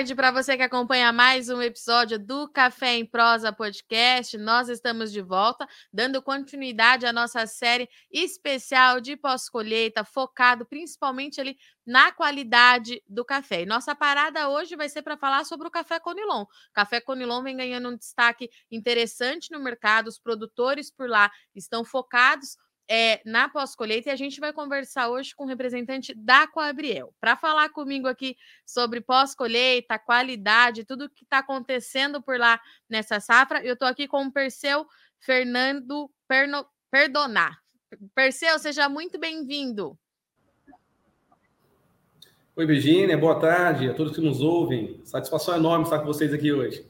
Tarde 0.00 0.14
para 0.14 0.30
você 0.30 0.56
que 0.56 0.62
acompanha 0.62 1.12
mais 1.12 1.50
um 1.50 1.60
episódio 1.60 2.18
do 2.18 2.48
Café 2.48 2.94
em 2.94 3.04
Prosa 3.04 3.52
Podcast. 3.52 4.38
Nós 4.38 4.70
estamos 4.70 5.12
de 5.12 5.20
volta, 5.20 5.68
dando 5.92 6.22
continuidade 6.22 7.04
à 7.04 7.12
nossa 7.12 7.46
série 7.46 7.86
especial 8.10 8.98
de 8.98 9.14
pós-colheita, 9.14 10.02
focado 10.02 10.64
principalmente 10.64 11.38
ali 11.38 11.54
na 11.86 12.10
qualidade 12.10 13.02
do 13.06 13.26
café. 13.26 13.60
E 13.60 13.66
nossa 13.66 13.94
parada 13.94 14.48
hoje 14.48 14.74
vai 14.74 14.88
ser 14.88 15.02
para 15.02 15.18
falar 15.18 15.44
sobre 15.44 15.68
o 15.68 15.70
café 15.70 16.00
Conilon. 16.00 16.44
O 16.44 16.72
café 16.72 16.98
Conilon 16.98 17.42
vem 17.42 17.58
ganhando 17.58 17.90
um 17.90 17.96
destaque 17.96 18.48
interessante 18.70 19.50
no 19.50 19.60
mercado, 19.60 20.06
os 20.06 20.18
produtores 20.18 20.90
por 20.90 21.10
lá 21.10 21.30
estão 21.54 21.84
focados 21.84 22.56
é, 22.92 23.20
na 23.24 23.48
pós-colheita 23.48 24.08
e 24.08 24.12
a 24.12 24.16
gente 24.16 24.40
vai 24.40 24.52
conversar 24.52 25.08
hoje 25.10 25.32
com 25.36 25.44
o 25.44 25.46
representante 25.46 26.12
da 26.12 26.48
Coabriel 26.48 27.14
para 27.20 27.36
falar 27.36 27.68
comigo 27.68 28.08
aqui 28.08 28.36
sobre 28.66 29.00
pós-colheita, 29.00 29.96
qualidade, 29.96 30.84
tudo 30.84 31.08
que 31.08 31.22
está 31.22 31.38
acontecendo 31.38 32.20
por 32.20 32.36
lá 32.36 32.60
nessa 32.88 33.20
safra. 33.20 33.64
Eu 33.64 33.74
estou 33.74 33.86
aqui 33.86 34.08
com 34.08 34.24
o 34.24 34.32
Perseu 34.32 34.84
Fernando 35.20 36.10
Perno, 36.26 36.66
Perdonar. 36.90 37.60
Perseu, 38.12 38.58
seja 38.58 38.88
muito 38.88 39.20
bem-vindo. 39.20 39.96
Oi, 42.56 42.66
Virginia, 42.66 43.16
boa 43.16 43.38
tarde 43.38 43.88
a 43.88 43.94
todos 43.94 44.16
que 44.16 44.20
nos 44.20 44.40
ouvem. 44.40 45.00
Satisfação 45.04 45.54
enorme 45.54 45.84
estar 45.84 46.00
com 46.00 46.06
vocês 46.06 46.34
aqui 46.34 46.52
hoje. 46.52 46.89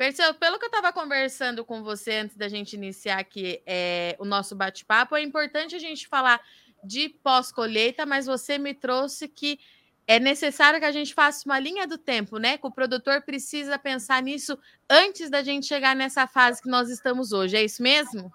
Perseu, 0.00 0.32
pelo 0.32 0.58
que 0.58 0.64
eu 0.64 0.70
estava 0.70 0.94
conversando 0.94 1.62
com 1.62 1.82
você 1.82 2.12
antes 2.12 2.34
da 2.34 2.48
gente 2.48 2.72
iniciar 2.72 3.18
aqui 3.18 3.60
é, 3.66 4.16
o 4.18 4.24
nosso 4.24 4.56
bate-papo, 4.56 5.14
é 5.14 5.20
importante 5.20 5.76
a 5.76 5.78
gente 5.78 6.08
falar 6.08 6.40
de 6.82 7.10
pós-colheita, 7.22 8.06
mas 8.06 8.24
você 8.24 8.56
me 8.56 8.72
trouxe 8.72 9.28
que 9.28 9.60
é 10.06 10.18
necessário 10.18 10.80
que 10.80 10.86
a 10.86 10.90
gente 10.90 11.12
faça 11.12 11.44
uma 11.44 11.58
linha 11.58 11.86
do 11.86 11.98
tempo, 11.98 12.38
né? 12.38 12.56
Que 12.56 12.66
o 12.66 12.70
produtor 12.70 13.20
precisa 13.20 13.78
pensar 13.78 14.22
nisso 14.22 14.58
antes 14.88 15.28
da 15.28 15.42
gente 15.42 15.66
chegar 15.66 15.94
nessa 15.94 16.26
fase 16.26 16.62
que 16.62 16.70
nós 16.70 16.88
estamos 16.88 17.30
hoje. 17.30 17.58
É 17.58 17.62
isso 17.62 17.82
mesmo? 17.82 18.32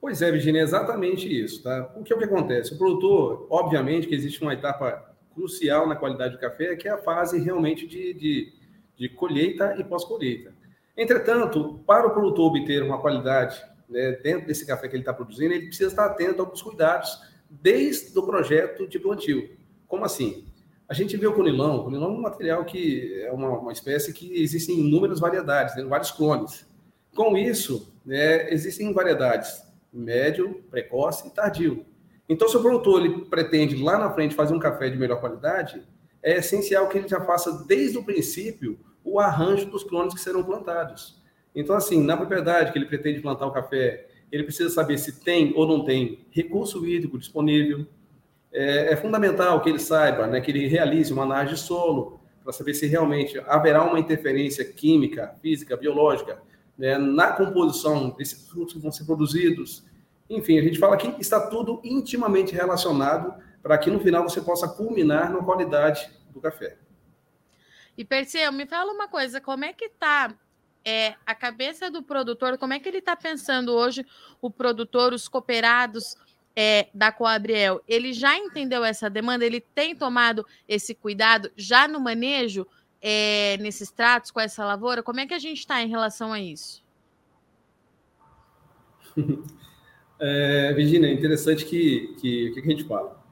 Pois 0.00 0.22
é, 0.22 0.32
Virginia, 0.32 0.62
é 0.62 0.64
exatamente 0.64 1.28
isso, 1.28 1.62
tá? 1.62 1.92
O 1.94 2.02
que 2.02 2.10
é 2.10 2.16
o 2.16 2.18
que 2.18 2.24
acontece? 2.24 2.72
O 2.72 2.78
produtor, 2.78 3.46
obviamente, 3.50 4.08
que 4.08 4.14
existe 4.14 4.40
uma 4.40 4.54
etapa 4.54 5.14
crucial 5.34 5.86
na 5.86 5.94
qualidade 5.94 6.36
do 6.36 6.40
café, 6.40 6.74
que 6.74 6.88
é 6.88 6.92
a 6.92 6.96
fase 6.96 7.38
realmente 7.38 7.86
de, 7.86 8.14
de 8.14 8.55
de 8.96 9.08
colheita 9.08 9.76
e 9.78 9.84
pós-colheita. 9.84 10.54
Entretanto, 10.96 11.80
para 11.86 12.06
o 12.06 12.10
produtor 12.10 12.46
obter 12.46 12.82
uma 12.82 12.98
qualidade 12.98 13.62
né, 13.88 14.12
dentro 14.22 14.46
desse 14.46 14.66
café 14.66 14.88
que 14.88 14.96
ele 14.96 15.02
está 15.02 15.12
produzindo, 15.12 15.52
ele 15.52 15.66
precisa 15.66 15.90
estar 15.90 16.06
atento 16.06 16.40
a 16.40 16.44
alguns 16.44 16.62
cuidados 16.62 17.20
desde 17.50 18.18
o 18.18 18.22
projeto 18.22 18.86
de 18.88 18.98
plantio. 18.98 19.50
Como 19.86 20.04
assim? 20.04 20.46
A 20.88 20.94
gente 20.94 21.16
vê 21.16 21.26
o 21.26 21.34
conilão. 21.34 21.76
O 21.76 21.84
conilão 21.84 22.08
é 22.08 22.12
um 22.12 22.20
material 22.20 22.64
que 22.64 23.20
é 23.22 23.32
uma, 23.32 23.58
uma 23.58 23.72
espécie 23.72 24.12
que 24.12 24.40
existem 24.40 24.80
inúmeras 24.80 25.20
variedades, 25.20 25.76
né, 25.76 25.84
vários 25.84 26.10
clones. 26.10 26.66
Com 27.14 27.36
isso, 27.36 27.92
né, 28.04 28.52
existem 28.52 28.92
variedades 28.92 29.66
médio, 29.92 30.62
precoce 30.70 31.28
e 31.28 31.30
tardio. 31.30 31.84
Então, 32.28 32.48
se 32.48 32.56
o 32.56 32.60
produtor 32.60 33.04
ele 33.04 33.24
pretende 33.26 33.82
lá 33.82 33.98
na 33.98 34.12
frente 34.12 34.34
fazer 34.34 34.54
um 34.54 34.58
café 34.58 34.90
de 34.90 34.98
melhor 34.98 35.20
qualidade, 35.20 35.82
é 36.22 36.38
essencial 36.38 36.88
que 36.88 36.98
ele 36.98 37.08
já 37.08 37.20
faça 37.20 37.64
desde 37.66 37.96
o 37.98 38.04
princípio 38.04 38.78
o 39.06 39.20
arranjo 39.20 39.70
dos 39.70 39.84
clones 39.84 40.12
que 40.12 40.20
serão 40.20 40.42
plantados. 40.42 41.22
Então, 41.54 41.76
assim, 41.76 42.02
na 42.02 42.16
propriedade 42.16 42.72
que 42.72 42.78
ele 42.78 42.86
pretende 42.86 43.20
plantar 43.20 43.46
o 43.46 43.52
café, 43.52 44.08
ele 44.30 44.42
precisa 44.42 44.68
saber 44.68 44.98
se 44.98 45.20
tem 45.20 45.54
ou 45.56 45.66
não 45.66 45.84
tem 45.84 46.26
recurso 46.30 46.84
hídrico 46.84 47.18
disponível. 47.18 47.86
É, 48.52 48.92
é 48.92 48.96
fundamental 48.96 49.62
que 49.62 49.70
ele 49.70 49.78
saiba, 49.78 50.26
né, 50.26 50.40
que 50.40 50.50
ele 50.50 50.66
realize 50.66 51.12
uma 51.12 51.22
análise 51.22 51.54
de 51.54 51.60
solo 51.60 52.20
para 52.42 52.52
saber 52.52 52.74
se 52.74 52.86
realmente 52.86 53.38
haverá 53.46 53.82
uma 53.84 53.98
interferência 53.98 54.64
química, 54.64 55.34
física, 55.40 55.76
biológica 55.76 56.38
né, 56.76 56.98
na 56.98 57.32
composição 57.32 58.10
desses 58.10 58.48
frutos 58.48 58.74
que 58.74 58.80
vão 58.80 58.92
ser 58.92 59.04
produzidos. 59.04 59.84
Enfim, 60.28 60.58
a 60.58 60.62
gente 60.62 60.78
fala 60.78 60.96
que 60.96 61.20
está 61.20 61.40
tudo 61.48 61.80
intimamente 61.84 62.54
relacionado 62.54 63.34
para 63.62 63.78
que 63.78 63.90
no 63.90 64.00
final 64.00 64.22
você 64.22 64.40
possa 64.40 64.68
culminar 64.68 65.32
na 65.32 65.42
qualidade 65.42 66.10
do 66.32 66.40
café. 66.40 66.76
E 67.96 68.04
Perseu, 68.04 68.52
me 68.52 68.66
fala 68.66 68.92
uma 68.92 69.08
coisa, 69.08 69.40
como 69.40 69.64
é 69.64 69.72
que 69.72 69.86
está 69.86 70.34
é, 70.84 71.14
a 71.24 71.34
cabeça 71.34 71.90
do 71.90 72.02
produtor, 72.02 72.58
como 72.58 72.72
é 72.72 72.78
que 72.78 72.88
ele 72.88 72.98
está 72.98 73.16
pensando 73.16 73.72
hoje, 73.72 74.04
o 74.40 74.50
produtor, 74.50 75.12
os 75.12 75.28
cooperados 75.28 76.16
é, 76.54 76.88
da 76.94 77.10
Coabriel? 77.10 77.82
Ele 77.88 78.12
já 78.12 78.36
entendeu 78.36 78.84
essa 78.84 79.08
demanda? 79.08 79.44
Ele 79.44 79.60
tem 79.60 79.96
tomado 79.96 80.46
esse 80.68 80.94
cuidado 80.94 81.50
já 81.56 81.88
no 81.88 81.98
manejo 82.00 82.66
é, 83.00 83.56
nesses 83.58 83.90
tratos 83.90 84.30
com 84.30 84.40
essa 84.40 84.64
lavoura? 84.64 85.02
Como 85.02 85.20
é 85.20 85.26
que 85.26 85.34
a 85.34 85.38
gente 85.38 85.58
está 85.58 85.82
em 85.82 85.88
relação 85.88 86.32
a 86.32 86.40
isso? 86.40 86.84
É, 90.18 90.72
Virginia, 90.72 91.10
é 91.10 91.12
interessante 91.12 91.66
que, 91.66 92.16
que, 92.18 92.50
que 92.52 92.60
a 92.60 92.64
gente 92.64 92.84
fala. 92.84 93.22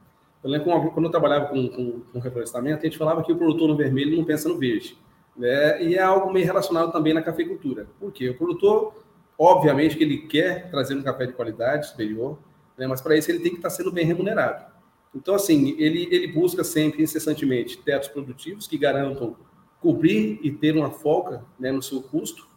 Eu 0.45 0.51
lembro 0.51 0.91
quando 0.91 1.05
eu 1.07 1.09
trabalhava 1.09 1.47
com, 1.47 1.67
com, 1.69 2.01
com 2.01 2.19
reflorestamento, 2.19 2.81
a 2.81 2.85
gente 2.85 2.99
falava 2.99 3.23
que 3.23 3.31
o 3.31 3.35
produtor 3.35 3.67
no 3.67 3.75
vermelho 3.75 4.15
não 4.15 4.23
pensa 4.23 4.47
no 4.47 4.59
verde. 4.59 4.95
Né? 5.35 5.83
E 5.83 5.95
é 5.95 6.01
algo 6.03 6.31
meio 6.31 6.45
relacionado 6.45 6.91
também 6.91 7.15
na 7.15 7.23
cafeicultura. 7.23 7.87
Por 7.99 8.11
quê? 8.11 8.29
O 8.29 8.37
produtor, 8.37 8.93
obviamente, 9.39 9.97
que 9.97 10.03
ele 10.03 10.19
quer 10.19 10.69
trazer 10.69 10.93
um 10.93 11.01
café 11.01 11.25
de 11.25 11.33
qualidade 11.33 11.87
superior, 11.87 12.37
né? 12.77 12.85
mas 12.85 13.01
para 13.01 13.17
isso 13.17 13.31
ele 13.31 13.39
tem 13.39 13.53
que 13.53 13.57
estar 13.57 13.71
sendo 13.71 13.91
bem 13.91 14.05
remunerado. 14.05 14.71
Então, 15.15 15.33
assim, 15.33 15.75
ele, 15.79 16.07
ele 16.11 16.27
busca 16.27 16.63
sempre, 16.63 17.01
incessantemente, 17.01 17.79
tetos 17.79 18.09
produtivos 18.09 18.67
que 18.67 18.77
garantam 18.77 19.35
cobrir 19.81 20.39
e 20.43 20.51
ter 20.51 20.77
uma 20.77 20.91
folga 20.91 21.43
né, 21.59 21.71
no 21.71 21.81
seu 21.81 22.03
custo. 22.03 22.47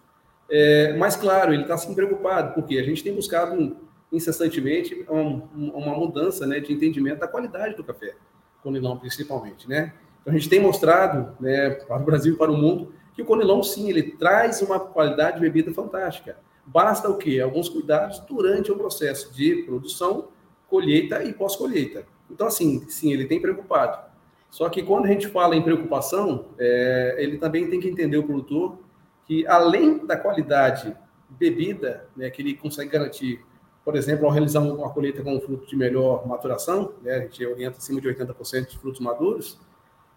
É, 0.50 0.94
mas, 0.98 1.16
claro, 1.16 1.54
ele 1.54 1.62
está 1.62 1.78
sempre 1.78 2.04
preocupado, 2.04 2.52
porque 2.52 2.78
a 2.78 2.82
gente 2.82 3.02
tem 3.02 3.14
buscado 3.14 3.54
um, 3.54 3.74
incessantemente 4.12 5.06
uma 5.08 5.94
mudança 5.94 6.46
né, 6.46 6.60
de 6.60 6.72
entendimento 6.72 7.20
da 7.20 7.28
qualidade 7.28 7.76
do 7.76 7.84
café, 7.84 8.14
Conilon 8.62 8.96
principalmente, 8.96 9.68
né? 9.68 9.92
Então 10.20 10.34
a 10.34 10.36
gente 10.36 10.48
tem 10.48 10.60
mostrado, 10.60 11.36
né, 11.40 11.70
para 11.70 12.02
o 12.02 12.04
Brasil 12.04 12.34
e 12.34 12.36
para 12.36 12.50
o 12.50 12.56
mundo, 12.56 12.92
que 13.14 13.22
o 13.22 13.24
Conilon 13.24 13.62
sim, 13.62 13.88
ele 13.88 14.02
traz 14.02 14.62
uma 14.62 14.80
qualidade 14.80 15.36
de 15.36 15.40
bebida 15.40 15.72
fantástica. 15.72 16.36
Basta 16.66 17.08
o 17.08 17.16
quê? 17.16 17.40
Alguns 17.40 17.68
cuidados 17.68 18.20
durante 18.20 18.70
o 18.70 18.76
processo 18.76 19.32
de 19.32 19.62
produção, 19.64 20.28
colheita 20.68 21.22
e 21.24 21.32
pós-colheita. 21.32 22.04
Então 22.30 22.46
assim, 22.46 22.84
sim, 22.88 23.12
ele 23.12 23.26
tem 23.26 23.40
preocupado. 23.40 24.08
Só 24.50 24.68
que 24.68 24.82
quando 24.82 25.04
a 25.04 25.08
gente 25.08 25.28
fala 25.28 25.54
em 25.54 25.62
preocupação, 25.62 26.46
é, 26.58 27.16
ele 27.18 27.38
também 27.38 27.68
tem 27.68 27.80
que 27.80 27.88
entender 27.88 28.16
o 28.16 28.22
produtor 28.22 28.78
que 29.26 29.46
além 29.46 30.06
da 30.06 30.16
qualidade 30.16 30.96
bebida, 31.28 32.08
né, 32.16 32.30
que 32.30 32.40
ele 32.40 32.54
consegue 32.54 32.90
garantir 32.90 33.44
por 33.88 33.96
exemplo, 33.96 34.26
ao 34.26 34.30
realizar 34.30 34.60
uma 34.60 34.90
colheita 34.90 35.22
com 35.22 35.34
um 35.34 35.40
fruto 35.40 35.66
de 35.66 35.74
melhor 35.74 36.26
maturação, 36.26 36.92
né, 37.00 37.14
a 37.14 37.20
gente 37.20 37.46
orienta 37.46 37.78
acima 37.78 37.98
de 37.98 38.06
80% 38.06 38.66
de 38.66 38.78
frutos 38.78 39.00
maduros, 39.00 39.58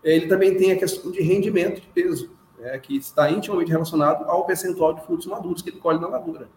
ele 0.04 0.28
também 0.28 0.58
tem 0.58 0.74
a 0.74 0.78
questão 0.78 1.10
de 1.10 1.22
rendimento 1.22 1.80
de 1.80 1.88
peso, 1.88 2.36
né, 2.60 2.78
que 2.80 2.98
está 2.98 3.32
intimamente 3.32 3.72
relacionado 3.72 4.30
ao 4.30 4.46
percentual 4.46 4.94
de 4.94 5.06
frutos 5.06 5.26
maduros 5.26 5.62
que 5.62 5.70
ele 5.70 5.80
colhe 5.80 6.02
na 6.02 6.10
lavoura. 6.10 6.50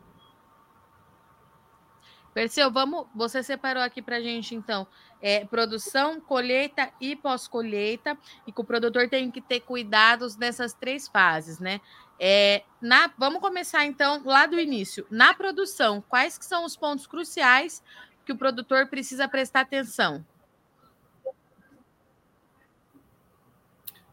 Perseu, 2.35 2.69
vamos. 2.69 3.07
Você 3.15 3.45
separou 3.45 3.85
aqui 3.85 4.03
para 4.03 4.17
a 4.17 4.21
gente, 4.21 4.57
então, 4.57 4.85
é, 5.23 5.45
produção, 5.45 6.21
colheita 6.21 6.91
e 7.01 7.15
pós-colheita, 7.15 8.19
e 8.45 8.51
que 8.51 8.61
o 8.61 8.65
produtor 8.65 9.09
tem 9.09 9.31
que 9.31 9.41
ter 9.41 9.61
cuidados 9.61 10.37
nessas 10.37 10.73
três 10.75 11.07
fases, 11.07 11.61
né? 11.61 11.81
É, 12.19 12.63
na, 12.81 13.11
vamos 13.19 13.41
começar 13.41 13.85
então 13.85 14.23
lá 14.25 14.47
do 14.47 14.59
início. 14.59 15.07
Na 15.11 15.35
produção, 15.35 16.03
quais 16.09 16.39
que 16.39 16.45
são 16.45 16.65
os 16.65 16.77
pontos 16.77 17.07
cruciais 17.07 17.83
que 18.25 18.33
o 18.33 18.37
produtor 18.37 18.89
precisa 18.89 19.29
prestar 19.29 19.61
atenção? 19.61 20.25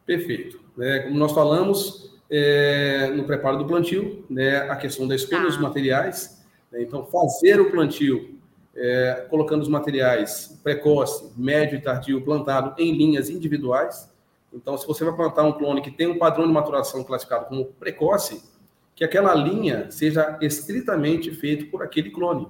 Perfeito. 0.06 0.60
É, 0.80 1.00
como 1.00 1.18
nós 1.18 1.32
falamos 1.32 2.20
é, 2.30 3.08
no 3.16 3.24
preparo 3.24 3.58
do 3.58 3.66
plantio, 3.66 4.26
né, 4.30 4.58
a 4.70 4.76
questão 4.76 5.08
da 5.08 5.16
escolha 5.16 5.44
dos 5.44 5.58
ah. 5.58 5.62
materiais. 5.62 6.44
Né, 6.72 6.82
então, 6.82 7.06
fazer 7.06 7.62
o 7.62 7.70
plantio 7.70 8.38
é, 8.76 9.26
colocando 9.30 9.62
os 9.62 9.68
materiais 9.68 10.60
precoce, 10.64 11.32
médio 11.38 11.78
e 11.78 11.82
tardio 11.82 12.22
plantado 12.22 12.74
em 12.82 12.94
linhas 12.94 13.30
individuais. 13.30 14.11
Então, 14.54 14.78
se 14.78 14.86
você 14.86 15.04
vai 15.04 15.16
plantar 15.16 15.44
um 15.44 15.54
clone 15.54 15.82
que 15.82 15.92
tem 15.92 16.08
um 16.08 16.18
padrão 16.18 16.46
de 16.46 16.54
maturação 16.54 17.04
classificado 17.04 17.46
como 17.46 17.66
precoce, 17.66 18.44
que 18.96 19.04
aquela 19.04 19.34
linha 19.34 19.90
seja 19.90 20.38
estritamente 20.42 21.32
feita 21.32 21.66
por 21.66 21.82
aquele 21.82 22.12
clone, 22.12 22.48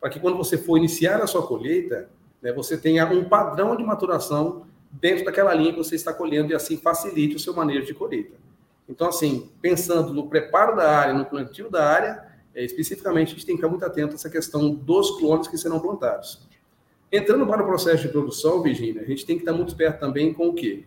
para 0.00 0.10
que 0.10 0.20
quando 0.20 0.36
você 0.36 0.58
for 0.58 0.76
iniciar 0.76 1.20
a 1.22 1.26
sua 1.26 1.46
colheita, 1.46 2.08
né, 2.40 2.52
você 2.52 2.76
tenha 2.76 3.06
um 3.06 3.24
padrão 3.24 3.74
de 3.74 3.82
maturação 3.82 4.66
dentro 4.90 5.24
daquela 5.24 5.52
linha 5.54 5.72
que 5.72 5.78
você 5.78 5.96
está 5.96 6.12
colhendo 6.12 6.52
e 6.52 6.54
assim 6.54 6.76
facilite 6.76 7.36
o 7.36 7.40
seu 7.40 7.54
manejo 7.54 7.86
de 7.86 7.94
colheita. 7.94 8.36
Então, 8.88 9.08
assim, 9.08 9.50
pensando 9.60 10.14
no 10.14 10.28
preparo 10.28 10.76
da 10.76 10.90
área, 10.90 11.12
no 11.12 11.26
plantio 11.26 11.70
da 11.70 11.84
área, 11.84 12.26
é, 12.54 12.64
especificamente 12.64 13.28
a 13.28 13.30
gente 13.30 13.44
tem 13.46 13.54
que 13.54 13.60
ficar 13.60 13.68
muito 13.68 13.84
atento 13.84 14.12
a 14.12 14.14
essa 14.14 14.30
questão 14.30 14.74
dos 14.74 15.18
clones 15.18 15.46
que 15.46 15.58
serão 15.58 15.78
plantados. 15.78 16.46
Entrando 17.10 17.46
para 17.46 17.62
o 17.62 17.66
processo 17.66 18.02
de 18.02 18.08
produção, 18.08 18.62
Virginia, 18.62 19.02
a 19.02 19.04
gente 19.04 19.24
tem 19.24 19.36
que 19.36 19.42
estar 19.42 19.52
muito 19.52 19.74
perto 19.76 20.00
também 20.00 20.32
com 20.32 20.48
o 20.48 20.54
quê? 20.54 20.84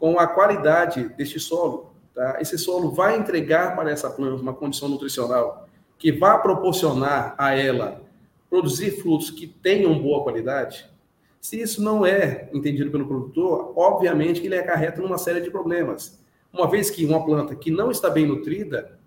Com 0.00 0.18
a 0.18 0.26
qualidade 0.26 1.10
deste 1.10 1.38
solo. 1.38 1.92
Tá? 2.12 2.38
Esse 2.40 2.58
solo 2.58 2.90
vai 2.90 3.16
entregar 3.16 3.76
para 3.76 3.92
essa 3.92 4.10
planta 4.10 4.42
uma 4.42 4.52
condição 4.52 4.88
nutricional 4.88 5.68
que 5.96 6.10
vai 6.10 6.42
proporcionar 6.42 7.36
a 7.38 7.54
ela 7.54 8.02
produzir 8.48 9.00
frutos 9.00 9.30
que 9.30 9.46
tenham 9.46 9.96
boa 9.96 10.24
qualidade? 10.24 10.90
Se 11.40 11.60
isso 11.60 11.80
não 11.82 12.04
é 12.04 12.50
entendido 12.52 12.90
pelo 12.90 13.06
produtor, 13.06 13.72
obviamente 13.76 14.40
que 14.40 14.48
ele 14.48 14.58
acarreta 14.58 15.00
numa 15.00 15.16
série 15.16 15.40
de 15.40 15.50
problemas. 15.50 16.20
Uma 16.52 16.68
vez 16.68 16.90
que 16.90 17.06
uma 17.06 17.24
planta 17.24 17.54
que 17.54 17.70
não 17.70 17.90
está 17.90 18.10
bem 18.10 18.26
nutrida, 18.26 18.98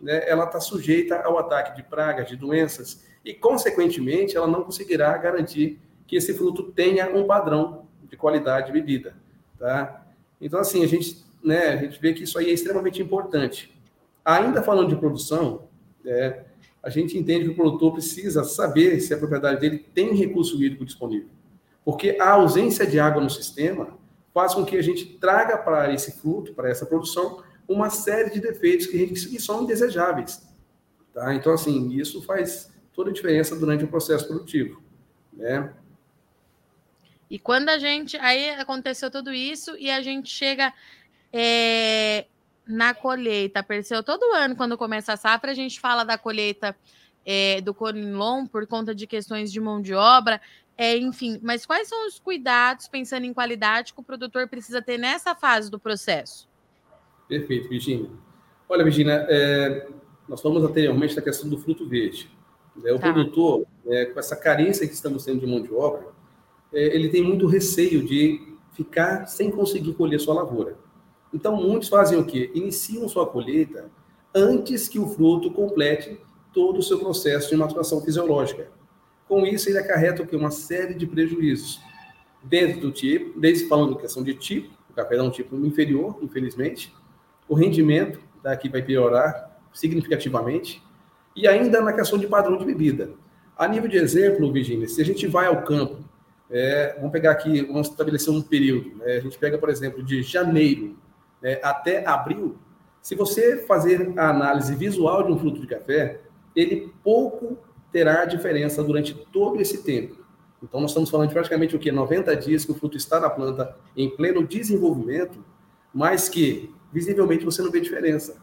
né, 0.00 0.28
ela 0.28 0.44
está 0.44 0.60
sujeita 0.60 1.20
ao 1.22 1.38
ataque 1.38 1.74
de 1.74 1.82
pragas, 1.82 2.28
de 2.28 2.36
doenças, 2.36 3.02
e, 3.24 3.34
consequentemente, 3.34 4.36
ela 4.36 4.46
não 4.46 4.62
conseguirá 4.62 5.16
garantir 5.18 5.80
que 6.06 6.16
esse 6.16 6.34
fruto 6.34 6.64
tenha 6.72 7.08
um 7.08 7.26
padrão 7.26 7.86
de 8.08 8.16
qualidade 8.16 8.66
de 8.66 8.72
bebida. 8.72 9.14
Tá? 9.58 9.99
Então, 10.40 10.58
assim, 10.58 10.82
a 10.82 10.86
gente, 10.86 11.24
né, 11.42 11.68
a 11.68 11.76
gente 11.76 12.00
vê 12.00 12.12
que 12.12 12.24
isso 12.24 12.38
aí 12.38 12.50
é 12.50 12.52
extremamente 12.52 13.02
importante. 13.02 13.74
Ainda 14.24 14.62
falando 14.62 14.88
de 14.88 14.96
produção, 14.96 15.68
é, 16.04 16.44
a 16.82 16.88
gente 16.88 17.16
entende 17.18 17.44
que 17.44 17.50
o 17.50 17.56
produtor 17.56 17.92
precisa 17.92 18.42
saber 18.44 19.00
se 19.00 19.12
a 19.12 19.18
propriedade 19.18 19.60
dele 19.60 19.78
tem 19.78 20.14
recurso 20.14 20.62
hídrico 20.62 20.84
disponível. 20.84 21.28
Porque 21.84 22.16
a 22.20 22.30
ausência 22.30 22.86
de 22.86 22.98
água 22.98 23.22
no 23.22 23.30
sistema 23.30 23.98
faz 24.32 24.54
com 24.54 24.64
que 24.64 24.76
a 24.76 24.82
gente 24.82 25.04
traga 25.18 25.58
para 25.58 25.92
esse 25.92 26.12
fruto, 26.12 26.54
para 26.54 26.70
essa 26.70 26.86
produção, 26.86 27.42
uma 27.68 27.90
série 27.90 28.30
de 28.30 28.40
defeitos 28.40 28.86
que, 28.86 28.98
gente, 28.98 29.28
que 29.28 29.40
são 29.40 29.62
indesejáveis. 29.62 30.42
Tá? 31.12 31.34
Então, 31.34 31.52
assim, 31.52 31.92
isso 31.92 32.22
faz 32.22 32.70
toda 32.92 33.10
a 33.10 33.12
diferença 33.12 33.56
durante 33.56 33.84
o 33.84 33.88
processo 33.88 34.26
produtivo. 34.26 34.82
Né? 35.32 35.72
E 37.30 37.38
quando 37.38 37.68
a 37.68 37.78
gente. 37.78 38.16
Aí 38.16 38.50
aconteceu 38.50 39.10
tudo 39.10 39.32
isso 39.32 39.76
e 39.78 39.88
a 39.90 40.02
gente 40.02 40.28
chega 40.28 40.74
é, 41.32 42.26
na 42.66 42.92
colheita. 42.92 43.62
Percebeu? 43.62 44.02
Todo 44.02 44.34
ano, 44.34 44.56
quando 44.56 44.76
começa 44.76 45.12
a 45.12 45.16
safra, 45.16 45.52
a 45.52 45.54
gente 45.54 45.78
fala 45.78 46.04
da 46.04 46.18
colheita 46.18 46.76
é, 47.24 47.60
do 47.60 47.72
Conilon 47.72 48.46
por 48.46 48.66
conta 48.66 48.94
de 48.94 49.06
questões 49.06 49.52
de 49.52 49.60
mão 49.60 49.80
de 49.80 49.94
obra. 49.94 50.40
É, 50.76 50.96
enfim, 50.96 51.38
mas 51.42 51.66
quais 51.66 51.88
são 51.88 52.08
os 52.08 52.18
cuidados, 52.18 52.88
pensando 52.88 53.26
em 53.26 53.34
qualidade, 53.34 53.92
que 53.92 54.00
o 54.00 54.02
produtor 54.02 54.48
precisa 54.48 54.80
ter 54.80 54.98
nessa 54.98 55.34
fase 55.34 55.70
do 55.70 55.78
processo? 55.78 56.48
Perfeito, 57.28 57.68
Virginia. 57.68 58.10
Olha, 58.66 58.82
Virginia, 58.82 59.26
é, 59.28 59.88
nós 60.26 60.40
falamos 60.40 60.64
anteriormente 60.64 61.14
da 61.14 61.20
questão 61.20 61.50
do 61.50 61.58
fruto 61.58 61.86
verde. 61.86 62.30
É, 62.82 62.92
o 62.94 62.98
tá. 62.98 63.12
produtor, 63.12 63.66
é, 63.86 64.06
com 64.06 64.18
essa 64.18 64.34
carência 64.34 64.86
que 64.86 64.94
estamos 64.94 65.24
tendo 65.24 65.40
de 65.40 65.46
mão 65.46 65.60
de 65.60 65.70
obra, 65.72 66.06
ele 66.72 67.08
tem 67.08 67.22
muito 67.22 67.46
receio 67.46 68.02
de 68.02 68.56
ficar 68.72 69.26
sem 69.26 69.50
conseguir 69.50 69.94
colher 69.94 70.20
sua 70.20 70.34
lavoura. 70.34 70.76
Então, 71.32 71.56
muitos 71.56 71.88
fazem 71.88 72.18
o 72.18 72.24
quê? 72.24 72.50
Iniciam 72.54 73.08
sua 73.08 73.26
colheita 73.26 73.90
antes 74.34 74.88
que 74.88 74.98
o 74.98 75.08
fruto 75.08 75.50
complete 75.50 76.18
todo 76.52 76.78
o 76.78 76.82
seu 76.82 76.98
processo 76.98 77.50
de 77.50 77.56
maturação 77.56 78.00
fisiológica. 78.00 78.68
Com 79.28 79.46
isso, 79.46 79.68
ele 79.68 79.78
acarreta 79.78 80.22
o 80.22 80.26
quê? 80.26 80.34
Uma 80.34 80.50
série 80.50 80.94
de 80.94 81.06
prejuízos. 81.06 81.80
Dentro 82.42 82.80
do 82.80 82.90
tipo, 82.90 83.38
desde 83.38 83.68
falando 83.68 83.96
questão 83.96 84.22
de 84.22 84.34
tipo, 84.34 84.74
o 84.88 84.92
café 84.92 85.16
dá 85.16 85.22
um 85.22 85.30
tipo 85.30 85.54
inferior, 85.56 86.18
infelizmente, 86.22 86.92
o 87.48 87.54
rendimento 87.54 88.18
daqui 88.42 88.68
vai 88.68 88.82
piorar 88.82 89.60
significativamente, 89.72 90.82
e 91.36 91.46
ainda 91.46 91.80
na 91.80 91.92
questão 91.92 92.18
de 92.18 92.26
padrão 92.26 92.56
de 92.56 92.64
bebida. 92.64 93.10
A 93.56 93.68
nível 93.68 93.88
de 93.88 93.98
exemplo, 93.98 94.50
Virginia, 94.52 94.88
se 94.88 95.00
a 95.00 95.04
gente 95.04 95.26
vai 95.26 95.46
ao 95.46 95.62
campo, 95.62 95.98
é, 96.50 96.94
vamos 96.96 97.12
pegar 97.12 97.30
aqui, 97.32 97.62
vamos 97.62 97.88
estabelecer 97.88 98.32
um 98.32 98.42
período, 98.42 98.96
né? 98.96 99.16
a 99.16 99.20
gente 99.20 99.38
pega, 99.38 99.56
por 99.56 99.68
exemplo, 99.68 100.02
de 100.02 100.22
janeiro 100.22 100.96
né, 101.40 101.60
até 101.62 102.06
abril, 102.06 102.58
se 103.02 103.14
você 103.14 103.58
fazer 103.58 104.12
a 104.18 104.28
análise 104.28 104.74
visual 104.74 105.22
de 105.22 105.32
um 105.32 105.38
fruto 105.38 105.60
de 105.60 105.66
café, 105.66 106.20
ele 106.54 106.92
pouco 107.02 107.56
terá 107.90 108.24
diferença 108.24 108.82
durante 108.82 109.14
todo 109.14 109.60
esse 109.60 109.82
tempo. 109.82 110.16
Então, 110.62 110.80
nós 110.80 110.90
estamos 110.90 111.08
falando 111.08 111.28
de 111.28 111.34
praticamente 111.34 111.74
o 111.74 111.78
que? 111.78 111.90
90 111.90 112.36
dias 112.36 112.64
que 112.64 112.72
o 112.72 112.74
fruto 112.74 112.96
está 112.96 113.18
na 113.18 113.30
planta 113.30 113.74
em 113.96 114.10
pleno 114.10 114.46
desenvolvimento, 114.46 115.42
mas 115.94 116.28
que 116.28 116.72
visivelmente 116.92 117.44
você 117.44 117.62
não 117.62 117.70
vê 117.70 117.80
diferença. 117.80 118.36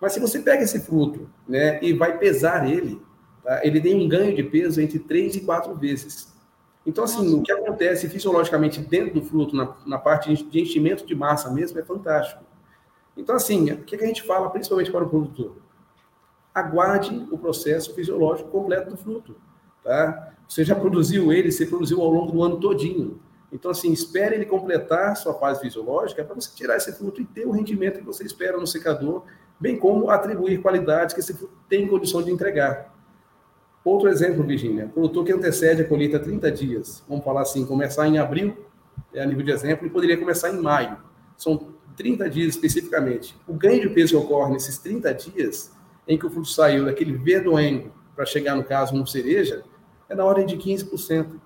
Mas 0.00 0.12
se 0.12 0.20
você 0.20 0.38
pega 0.38 0.62
esse 0.62 0.80
fruto 0.80 1.28
né, 1.48 1.82
e 1.82 1.92
vai 1.92 2.16
pesar 2.18 2.70
ele, 2.70 3.00
tá, 3.42 3.60
ele 3.64 3.80
tem 3.80 3.96
um 3.96 4.08
ganho 4.08 4.34
de 4.34 4.42
peso 4.44 4.80
entre 4.80 5.00
3 5.00 5.36
e 5.36 5.40
4 5.40 5.74
vezes. 5.74 6.32
Então, 6.86 7.02
assim, 7.02 7.34
o 7.34 7.42
que 7.42 7.50
acontece 7.50 8.08
fisiologicamente 8.08 8.80
dentro 8.80 9.14
do 9.14 9.22
fruto, 9.22 9.56
na, 9.56 9.74
na 9.84 9.98
parte 9.98 10.32
de 10.32 10.60
enchimento 10.60 11.04
de 11.04 11.16
massa 11.16 11.50
mesmo, 11.50 11.80
é 11.80 11.82
fantástico. 11.82 12.44
Então, 13.16 13.34
assim, 13.34 13.72
o 13.72 13.82
que 13.82 13.96
a 13.96 14.06
gente 14.06 14.22
fala 14.22 14.48
principalmente 14.50 14.92
para 14.92 15.04
o 15.04 15.08
produtor? 15.08 15.56
Aguarde 16.54 17.26
o 17.30 17.36
processo 17.36 17.92
fisiológico 17.92 18.50
completo 18.50 18.90
do 18.90 18.96
fruto. 18.96 19.36
Tá? 19.82 20.32
Você 20.48 20.64
já 20.64 20.76
produziu 20.76 21.32
ele, 21.32 21.50
você 21.50 21.66
produziu 21.66 22.00
ao 22.00 22.08
longo 22.08 22.30
do 22.30 22.42
ano 22.42 22.60
todinho. 22.60 23.20
Então, 23.50 23.70
assim, 23.70 23.92
espere 23.92 24.36
ele 24.36 24.46
completar 24.46 25.16
sua 25.16 25.34
fase 25.34 25.60
fisiológica 25.60 26.24
para 26.24 26.34
você 26.34 26.54
tirar 26.54 26.76
esse 26.76 26.92
fruto 26.92 27.20
e 27.20 27.24
ter 27.24 27.46
o 27.46 27.50
rendimento 27.50 27.98
que 27.98 28.04
você 28.04 28.24
espera 28.24 28.58
no 28.58 28.66
secador, 28.66 29.24
bem 29.58 29.76
como 29.76 30.08
atribuir 30.08 30.62
qualidades 30.62 31.14
que 31.14 31.20
esse 31.20 31.34
fruto 31.34 31.54
tem 31.68 31.88
condição 31.88 32.22
de 32.22 32.30
entregar. 32.30 32.95
Outro 33.86 34.08
exemplo, 34.08 34.42
Virginia, 34.42 34.90
produtor 34.92 35.24
que 35.24 35.32
antecede 35.32 35.82
a 35.82 35.84
colheita 35.84 36.18
30 36.18 36.50
dias, 36.50 37.04
vamos 37.08 37.24
falar 37.24 37.42
assim, 37.42 37.64
começar 37.64 38.08
em 38.08 38.18
abril, 38.18 38.56
é 39.14 39.22
a 39.22 39.26
nível 39.26 39.44
de 39.44 39.52
exemplo, 39.52 39.86
e 39.86 39.90
poderia 39.90 40.18
começar 40.18 40.50
em 40.50 40.60
maio. 40.60 40.96
São 41.36 41.68
30 41.96 42.28
dias 42.28 42.48
especificamente. 42.48 43.36
O 43.46 43.54
ganho 43.54 43.80
de 43.80 43.88
peso 43.88 44.18
que 44.18 44.24
ocorre 44.24 44.52
nesses 44.52 44.76
30 44.78 45.14
dias, 45.14 45.70
em 46.08 46.18
que 46.18 46.26
o 46.26 46.30
fruto 46.30 46.48
saiu 46.48 46.86
daquele 46.86 47.12
verdoengo 47.12 47.92
para 48.16 48.26
chegar, 48.26 48.56
no 48.56 48.64
caso, 48.64 48.92
uma 48.92 49.06
cereja, 49.06 49.62
é 50.08 50.16
na 50.16 50.24
ordem 50.24 50.46
de 50.46 50.56
15%. 50.56 51.38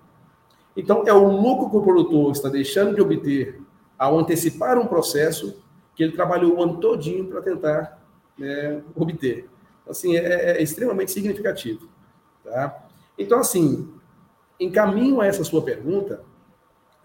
Então, 0.74 1.04
é 1.06 1.12
o 1.12 1.28
lucro 1.28 1.68
que 1.68 1.76
o 1.76 1.82
produtor 1.82 2.32
está 2.32 2.48
deixando 2.48 2.94
de 2.94 3.02
obter 3.02 3.60
ao 3.98 4.18
antecipar 4.18 4.78
um 4.78 4.86
processo 4.86 5.62
que 5.94 6.02
ele 6.02 6.12
trabalhou 6.12 6.56
o 6.56 6.62
ano 6.62 6.80
todinho 6.80 7.26
para 7.26 7.42
tentar 7.42 8.02
né, 8.38 8.80
obter. 8.96 9.46
Assim, 9.86 10.16
é, 10.16 10.52
é, 10.52 10.62
extremamente 10.62 11.12
significativo. 11.12 11.99
Tá? 12.44 12.86
Então, 13.18 13.38
assim, 13.38 13.92
em 14.58 14.70
caminho 14.70 15.20
a 15.20 15.26
essa 15.26 15.44
sua 15.44 15.62
pergunta, 15.62 16.22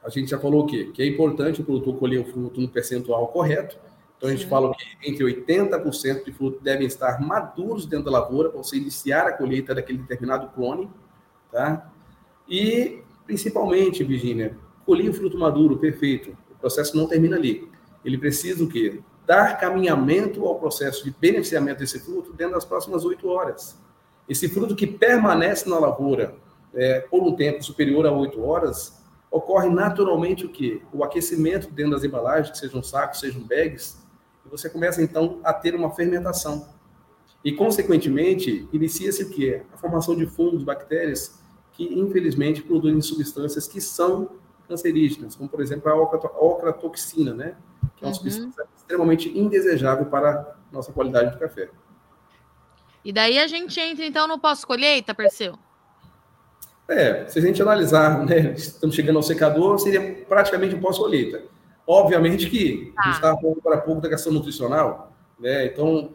a 0.04 0.10
gente 0.10 0.30
já 0.30 0.40
falou 0.40 0.64
o 0.64 0.68
quê? 0.68 0.92
Que 0.94 1.02
é 1.02 1.08
importante 1.08 1.62
o 1.62 1.66
produtor 1.66 1.98
colher 1.98 2.22
o 2.22 2.26
fruto 2.26 2.62
no 2.62 2.70
percentual 2.70 3.28
correto. 3.28 3.78
Então, 4.18 4.30
a 4.30 4.32
gente 4.32 4.44
Sim. 4.44 4.50
fala 4.50 4.74
que 4.74 5.10
entre 5.10 5.24
80% 5.24 6.24
de 6.24 6.32
fruto 6.32 6.64
devem 6.64 6.88
estar 6.88 7.20
maduros 7.22 7.86
dentro 7.86 8.06
da 8.06 8.12
lavoura 8.12 8.50
para 8.50 8.62
você 8.62 8.78
iniciar 8.78 9.28
a 9.28 9.34
colheita 9.34 9.76
daquele 9.76 10.00
determinado 10.00 10.50
clone. 10.50 10.90
Tá? 11.52 11.92
E 12.48 13.04
Principalmente, 13.26 14.04
Virginia, 14.04 14.56
colher 14.86 15.10
o 15.10 15.14
fruto 15.14 15.38
maduro, 15.38 15.78
perfeito. 15.78 16.38
O 16.52 16.56
processo 16.60 16.96
não 16.96 17.08
termina 17.08 17.36
ali. 17.36 17.68
Ele 18.04 18.18
precisa 18.18 18.64
o 18.64 18.70
quê? 18.70 19.02
Dar 19.26 19.60
caminhamento 19.60 20.46
ao 20.46 20.60
processo 20.60 21.04
de 21.04 21.12
beneficiamento 21.12 21.80
desse 21.80 22.00
fruto 22.00 22.32
dentro 22.34 22.54
das 22.54 22.66
próximas 22.66 23.04
oito 23.04 23.28
horas. 23.28 23.82
Esse 24.28 24.50
fruto 24.50 24.76
que 24.76 24.88
permanece 24.88 25.70
na 25.70 25.78
lavoura 25.78 26.36
é, 26.74 27.02
por 27.02 27.24
um 27.24 27.36
tempo 27.36 27.64
superior 27.64 28.06
a 28.06 28.12
oito 28.12 28.44
horas, 28.44 29.02
ocorre 29.32 29.70
naturalmente 29.70 30.46
o 30.46 30.50
quê? 30.50 30.82
O 30.92 31.04
aquecimento 31.04 31.70
dentro 31.72 31.92
das 31.92 32.04
embalagens, 32.04 32.52
que 32.52 32.58
sejam 32.58 32.82
sacos, 32.82 33.20
sejam 33.20 33.42
bags, 33.42 33.98
e 34.46 34.50
você 34.50 34.70
começa 34.70 35.02
então 35.02 35.40
a 35.44 35.54
ter 35.54 35.76
uma 35.76 35.92
fermentação. 35.92 36.68
E, 37.44 37.52
consequentemente, 37.52 38.68
inicia-se 38.74 39.24
o 39.24 39.30
quê? 39.30 39.62
A 39.74 39.78
formação 39.78 40.16
de 40.16 40.26
fungos, 40.26 40.64
bactérias, 40.64 41.40
que 41.74 41.84
infelizmente 42.00 42.64
produzem 42.64 43.02
substâncias 43.02 43.68
que 43.68 43.80
são 43.80 44.30
cancerígenas, 44.68 45.36
como 45.36 45.48
por 45.48 45.62
exemplo 45.62 45.92
a 45.92 46.44
ocratoxina, 46.44 47.34
né? 47.34 47.56
Que 47.96 48.04
é 48.04 48.08
uma 48.08 48.14
uhum. 48.14 48.16
substância 48.16 48.66
extremamente 48.76 49.38
indesejável 49.38 50.06
para 50.06 50.32
a 50.32 50.56
nossa 50.72 50.92
qualidade 50.92 51.34
de 51.34 51.40
café. 51.40 51.70
E 53.06 53.14
daí 53.14 53.38
a 53.38 53.46
gente 53.46 53.80
entra 53.80 54.04
então 54.04 54.28
no 54.28 54.40
pós-colheita, 54.40 55.14
Perseu? 55.14 55.54
É, 56.90 57.28
se 57.28 57.38
a 57.38 57.42
gente 57.42 57.62
analisar, 57.62 58.26
né, 58.26 58.56
estamos 58.58 58.96
chegando 58.96 59.18
ao 59.18 59.24
secador, 59.24 59.78
seria 59.78 60.26
praticamente 60.28 60.74
um 60.74 60.82
pós-colheita. 60.82 61.44
Obviamente 61.86 62.50
que 62.50 62.92
tá. 62.96 63.02
a 63.02 63.06
gente 63.06 63.16
estava 63.16 63.40
falando 63.40 63.62
para 63.62 63.78
pouco 63.78 64.02
da 64.02 64.10
questão 64.10 64.34
nutricional, 64.34 65.14
né? 65.40 65.68
Então, 65.68 66.14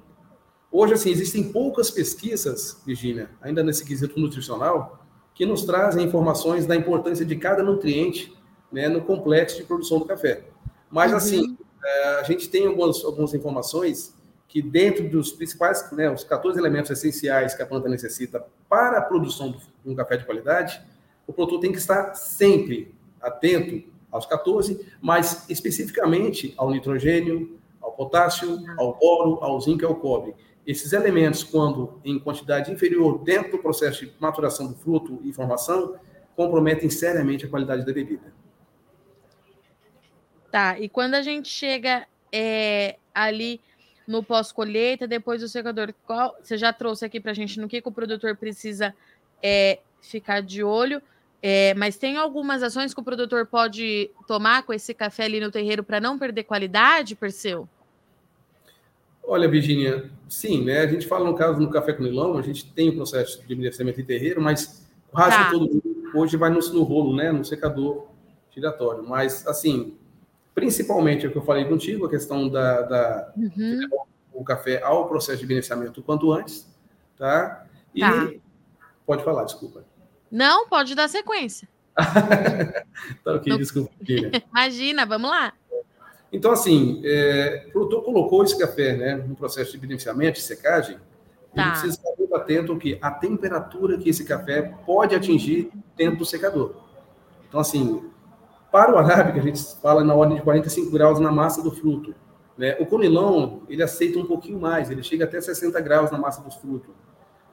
hoje 0.72 0.94
assim 0.94 1.10
existem 1.10 1.52
poucas 1.52 1.92
pesquisas, 1.92 2.82
Virginia, 2.84 3.30
ainda 3.40 3.62
nesse 3.62 3.84
quesito 3.84 4.18
nutricional, 4.18 4.98
que 5.32 5.46
nos 5.46 5.62
trazem 5.62 6.04
informações 6.04 6.66
da 6.66 6.74
importância 6.74 7.24
de 7.24 7.36
cada 7.36 7.62
nutriente 7.62 8.36
né, 8.72 8.88
no 8.88 9.00
complexo 9.02 9.58
de 9.58 9.62
produção 9.62 10.00
do 10.00 10.04
café. 10.06 10.42
Mas, 10.90 11.14
assim, 11.14 11.38
uhum. 11.38 11.56
assim, 11.82 12.18
a 12.18 12.22
gente 12.24 12.48
tem 12.48 12.66
algumas, 12.66 13.04
algumas 13.04 13.32
informações 13.32 14.12
que 14.50 14.60
dentro 14.60 15.08
dos 15.08 15.30
principais, 15.30 15.88
né, 15.92 16.10
os 16.10 16.24
14 16.24 16.58
elementos 16.58 16.90
essenciais 16.90 17.54
que 17.54 17.62
a 17.62 17.66
planta 17.66 17.88
necessita 17.88 18.44
para 18.68 18.98
a 18.98 19.00
produção 19.00 19.52
de 19.52 19.88
um 19.88 19.94
café 19.94 20.16
de 20.16 20.26
qualidade, 20.26 20.82
o 21.24 21.32
produtor 21.32 21.60
tem 21.60 21.70
que 21.70 21.78
estar 21.78 22.14
sempre 22.14 22.92
atento 23.22 23.88
aos 24.10 24.26
14, 24.26 24.84
mas 25.00 25.48
especificamente 25.48 26.52
ao 26.56 26.68
nitrogênio, 26.68 27.60
ao 27.80 27.92
potássio, 27.92 28.58
ao 28.76 28.98
boro, 28.98 29.38
ao 29.40 29.60
zinco 29.60 29.84
e 29.84 29.86
ao 29.86 29.94
cobre. 29.94 30.34
Esses 30.66 30.92
elementos, 30.92 31.44
quando 31.44 32.00
em 32.04 32.18
quantidade 32.18 32.72
inferior 32.72 33.22
dentro 33.22 33.52
do 33.52 33.58
processo 33.58 34.04
de 34.04 34.12
maturação 34.18 34.66
do 34.66 34.74
fruto 34.74 35.20
e 35.22 35.32
formação, 35.32 35.94
comprometem 36.34 36.90
seriamente 36.90 37.46
a 37.46 37.48
qualidade 37.48 37.86
da 37.86 37.92
bebida. 37.92 38.34
Tá, 40.50 40.76
e 40.80 40.88
quando 40.88 41.14
a 41.14 41.22
gente 41.22 41.48
chega 41.48 42.04
é, 42.32 42.96
ali 43.14 43.60
no 44.10 44.24
pós-colheita, 44.24 45.06
depois 45.06 45.40
do 45.40 45.48
secador, 45.48 45.94
qual, 46.04 46.36
você 46.42 46.58
já 46.58 46.72
trouxe 46.72 47.04
aqui 47.04 47.20
para 47.20 47.30
a 47.30 47.34
gente 47.34 47.60
no 47.60 47.68
que, 47.68 47.80
que, 47.80 47.88
o 47.88 47.92
produtor 47.92 48.36
precisa 48.36 48.92
é, 49.40 49.78
ficar 50.02 50.42
de 50.42 50.64
olho, 50.64 51.00
é, 51.40 51.72
mas 51.74 51.96
tem 51.96 52.16
algumas 52.16 52.60
ações 52.60 52.92
que 52.92 53.00
o 53.00 53.04
produtor 53.04 53.46
pode 53.46 54.10
tomar 54.26 54.64
com 54.64 54.72
esse 54.72 54.92
café 54.92 55.26
ali 55.26 55.38
no 55.38 55.52
terreiro 55.52 55.84
para 55.84 56.00
não 56.00 56.18
perder 56.18 56.42
qualidade, 56.42 57.14
Perseu? 57.14 57.68
Olha, 59.22 59.48
Virginia, 59.48 60.10
sim, 60.28 60.64
né? 60.64 60.80
A 60.80 60.88
gente 60.88 61.06
fala 61.06 61.30
no 61.30 61.36
caso 61.36 61.60
no 61.60 61.70
café 61.70 61.92
com 61.92 62.02
milão, 62.02 62.36
a 62.36 62.42
gente 62.42 62.66
tem 62.72 62.88
o 62.88 62.96
processo 62.96 63.46
de 63.46 63.52
envelhecimento 63.52 64.00
em 64.00 64.04
terreiro, 64.04 64.42
mas 64.42 64.84
quase 65.12 65.36
tá. 65.36 65.50
todo 65.50 65.68
mundo 65.68 66.10
hoje 66.16 66.36
vai 66.36 66.50
no, 66.50 66.58
no 66.58 66.82
rolo, 66.82 67.14
né? 67.14 67.30
No 67.30 67.44
secador 67.44 68.08
giratório. 68.50 69.04
Mas, 69.08 69.46
assim, 69.46 69.94
principalmente 70.60 71.26
o 71.26 71.32
que 71.32 71.38
eu 71.38 71.42
falei 71.42 71.64
contigo, 71.64 72.04
a 72.04 72.10
questão 72.10 72.48
da, 72.48 72.82
da 72.82 73.32
uhum. 73.34 73.80
o 74.32 74.44
café 74.44 74.82
ao 74.82 75.08
processo 75.08 75.38
de 75.40 75.46
beneficiamento 75.46 76.00
o 76.00 76.02
quanto 76.02 76.30
antes, 76.30 76.68
tá? 77.16 77.64
E 77.94 78.00
tá. 78.00 78.30
pode 79.06 79.24
falar, 79.24 79.44
desculpa. 79.44 79.82
Não, 80.30 80.68
pode 80.68 80.94
dar 80.94 81.08
sequência. 81.08 81.66
tá 81.96 83.34
ok, 83.34 83.56
desculpa. 83.56 83.90
Imagina, 84.52 85.06
vamos 85.06 85.30
lá. 85.30 85.54
Então, 86.32 86.52
assim, 86.52 87.00
é, 87.04 87.64
o 87.68 87.72
produtor 87.72 88.04
colocou 88.04 88.44
esse 88.44 88.56
café 88.56 88.96
né, 88.96 89.14
no 89.16 89.34
processo 89.34 89.72
de 89.72 89.78
beneficiamento, 89.78 90.34
de 90.34 90.42
secagem, 90.42 90.98
tá. 91.54 91.62
ele 91.62 91.70
precisa 91.70 91.94
estar 91.94 92.10
muito 92.16 92.36
atento 92.36 92.76
que 92.76 92.98
a 93.00 93.10
temperatura 93.10 93.98
que 93.98 94.10
esse 94.10 94.24
café 94.24 94.62
pode 94.86 95.14
atingir 95.14 95.72
dentro 95.96 96.18
do 96.18 96.24
secador. 96.26 96.76
Então, 97.48 97.58
assim, 97.58 98.09
para 98.70 98.94
o 98.94 98.98
arábica, 98.98 99.40
a 99.40 99.42
gente 99.42 99.62
fala 99.80 100.04
na 100.04 100.14
ordem 100.14 100.36
de 100.36 100.42
45 100.42 100.90
graus 100.90 101.18
na 101.18 101.32
massa 101.32 101.62
do 101.62 101.70
fruto. 101.70 102.14
Né? 102.56 102.76
O 102.78 102.86
conilão, 102.86 103.62
ele 103.68 103.82
aceita 103.82 104.18
um 104.18 104.26
pouquinho 104.26 104.60
mais, 104.60 104.90
ele 104.90 105.02
chega 105.02 105.24
até 105.24 105.40
60 105.40 105.80
graus 105.80 106.10
na 106.10 106.18
massa 106.18 106.42
dos 106.42 106.56
frutos. 106.56 106.94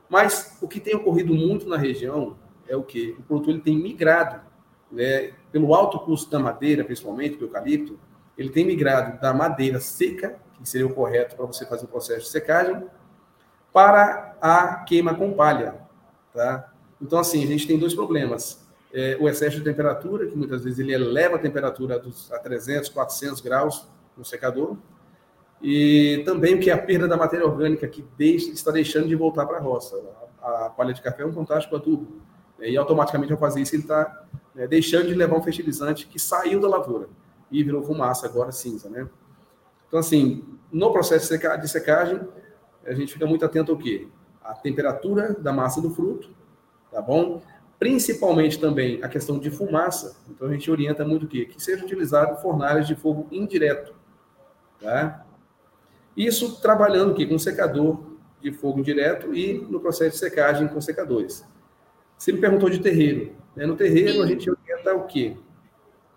Mas 0.10 0.58
o 0.62 0.68
que 0.68 0.80
tem 0.80 0.96
ocorrido 0.96 1.34
muito 1.34 1.68
na 1.68 1.78
região 1.78 2.36
é 2.68 2.76
o 2.76 2.84
que? 2.84 3.16
O 3.20 3.24
produtor 3.24 3.54
ele 3.54 3.64
tem 3.64 3.78
migrado, 3.78 4.42
né, 4.92 5.32
pelo 5.52 5.74
alto 5.74 6.00
custo 6.00 6.30
da 6.30 6.40
madeira, 6.40 6.84
principalmente 6.84 7.38
do 7.38 7.46
eucalipto, 7.46 8.00
ele 8.38 8.50
tem 8.50 8.66
migrado 8.66 9.20
da 9.20 9.34
madeira 9.34 9.80
seca, 9.80 10.38
que 10.54 10.68
seria 10.68 10.86
o 10.86 10.94
correto 10.94 11.36
para 11.36 11.46
você 11.46 11.66
fazer 11.66 11.86
o 11.86 11.88
processo 11.88 12.22
de 12.22 12.30
secagem, 12.30 12.86
para 13.74 14.36
a 14.42 14.84
queima 14.84 15.16
com 15.16 15.34
palha. 15.34 15.76
Tá? 16.34 16.72
Então, 17.02 17.20
assim, 17.20 17.44
a 17.44 17.48
gente 17.48 17.66
tem 17.66 17.78
dois 17.80 17.94
problemas. 17.94 18.67
É, 19.00 19.16
o 19.20 19.30
excesso 19.30 19.58
de 19.58 19.64
temperatura, 19.64 20.26
que 20.26 20.36
muitas 20.36 20.64
vezes 20.64 20.80
ele 20.80 20.92
eleva 20.92 21.36
a 21.36 21.38
temperatura 21.38 22.02
a 22.32 22.40
300, 22.40 22.90
400 22.90 23.42
graus 23.42 23.88
no 24.18 24.26
secador, 24.26 24.76
e 25.62 26.24
também 26.26 26.56
o 26.56 26.60
que 26.60 26.72
é 26.72 26.74
a 26.74 26.80
perda 26.80 27.08
da 27.08 27.16
matéria 27.16 27.46
orgânica, 27.46 27.88
que 27.88 28.04
deixa, 28.18 28.50
está 28.50 28.72
deixando 28.72 29.08
de 29.08 29.16
voltar 29.16 29.46
para 29.46 29.58
a 29.58 29.62
roça. 29.62 29.96
A, 30.42 30.72
palha 30.72 30.96
de 30.96 31.02
café 31.04 31.22
é 31.22 31.28
um 31.28 31.32
fantástico 31.32 31.76
adubo, 31.76 32.08
né? 32.58 32.72
e 32.72 32.76
automaticamente 32.76 33.32
ao 33.32 33.38
fazer 33.38 33.62
isso 33.62 33.76
ele 33.76 33.84
está 33.84 34.26
né, 34.56 34.66
deixando 34.66 35.10
de 35.10 35.14
levar 35.14 35.38
um 35.38 35.44
fertilizante 35.44 36.08
que 36.08 36.18
saiu 36.18 36.60
da 36.60 36.68
lavoura 36.68 37.08
e 37.52 37.64
virou 37.64 37.84
fumaça, 37.84 38.26
agora 38.26 38.52
cinza, 38.52 38.90
né? 38.90 39.08
Então, 39.88 40.00
assim, 40.00 40.44
no 40.72 40.92
processo 40.92 41.38
de 41.38 41.68
secagem, 41.68 42.20
a 42.84 42.94
gente 42.96 43.14
fica 43.14 43.28
muito 43.28 43.46
atento 43.46 43.72
ao 43.72 43.78
quê? 43.78 44.08
A 44.44 44.56
temperatura 44.56 45.36
da 45.36 45.54
massa 45.54 45.80
do 45.80 45.92
fruto, 45.92 46.32
tá 46.92 47.00
bom? 47.00 47.44
Principalmente 47.80 48.60
também 48.60 49.04
a 49.04 49.08
questão 49.08 49.38
de 49.38 49.52
fumaça. 49.52 50.18
Então, 50.30 50.48
a 50.48 50.52
gente 50.52 50.70
orienta 50.70 51.06
muito 51.06 51.26
o 51.26 51.28
quê? 51.28 51.46
Que 51.46 51.62
seja 51.62 51.86
utilizado 51.86 52.42
fornalhas 52.42 52.88
de 52.88 52.96
fogo 52.96 53.28
indireto, 53.32 53.94
tá? 54.82 55.26
Isso 56.16 56.60
trabalhando 56.60 57.12
aqui 57.12 57.28
com 57.28 57.38
secador 57.38 58.00
de 58.42 58.52
fogo 58.52 58.80
indireto 58.80 59.34
e 59.36 59.60
no 59.70 59.80
processo 59.80 60.12
de 60.12 60.18
secagem 60.18 60.68
com 60.68 60.82
secadores. 60.82 61.46
Você 62.18 62.32
me 62.32 62.40
perguntou 62.40 62.70
de 62.70 62.80
terreiro. 62.80 63.36
Né? 63.56 63.66
No 63.68 63.76
terreiro, 63.76 64.24
a 64.24 64.28
gente 64.28 64.50
orienta 64.50 64.96
o 64.96 65.06
quê? 65.06 65.38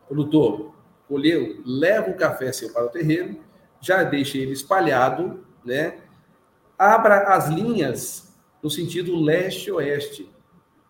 Produtor, 0.09 0.75
colheu, 1.07 1.61
leva 1.67 2.11
o 2.11 2.17
café 2.17 2.51
seu 2.53 2.73
para 2.73 2.87
o 2.87 2.89
terreno, 2.89 3.39
já 3.81 4.03
deixa 4.03 4.39
ele 4.39 4.53
espalhado, 4.53 5.45
né? 5.65 5.99
Abra 6.79 7.35
as 7.35 7.49
linhas 7.49 8.35
no 8.63 8.71
sentido 8.71 9.17
leste-oeste, 9.17 10.31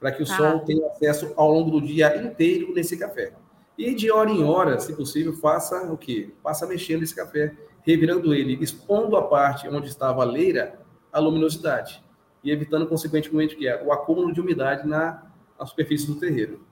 para 0.00 0.10
que 0.10 0.22
o 0.22 0.26
tá. 0.26 0.36
sol 0.36 0.60
tenha 0.60 0.86
acesso 0.88 1.32
ao 1.36 1.52
longo 1.52 1.70
do 1.70 1.86
dia 1.86 2.16
inteiro 2.24 2.74
nesse 2.74 2.96
café. 2.96 3.32
E 3.78 3.94
de 3.94 4.10
hora 4.10 4.30
em 4.30 4.42
hora, 4.42 4.80
se 4.80 4.94
possível, 4.94 5.32
faça 5.34 5.92
o 5.92 5.96
quê? 5.96 6.30
Faça 6.42 6.66
mexendo 6.66 7.02
esse 7.02 7.14
café, 7.14 7.54
revirando 7.82 8.34
ele, 8.34 8.58
expondo 8.60 9.16
a 9.16 9.22
parte 9.22 9.68
onde 9.68 9.88
estava 9.88 10.22
a 10.22 10.24
leira 10.24 10.80
a 11.12 11.18
luminosidade 11.18 12.02
e 12.42 12.50
evitando, 12.50 12.86
consequentemente, 12.86 13.56
que 13.56 13.68
é 13.68 13.82
o 13.84 13.92
acúmulo 13.92 14.32
de 14.32 14.40
umidade 14.40 14.86
na, 14.86 15.22
na 15.58 15.66
superfície 15.66 16.06
do 16.06 16.14
terreiro. 16.14 16.64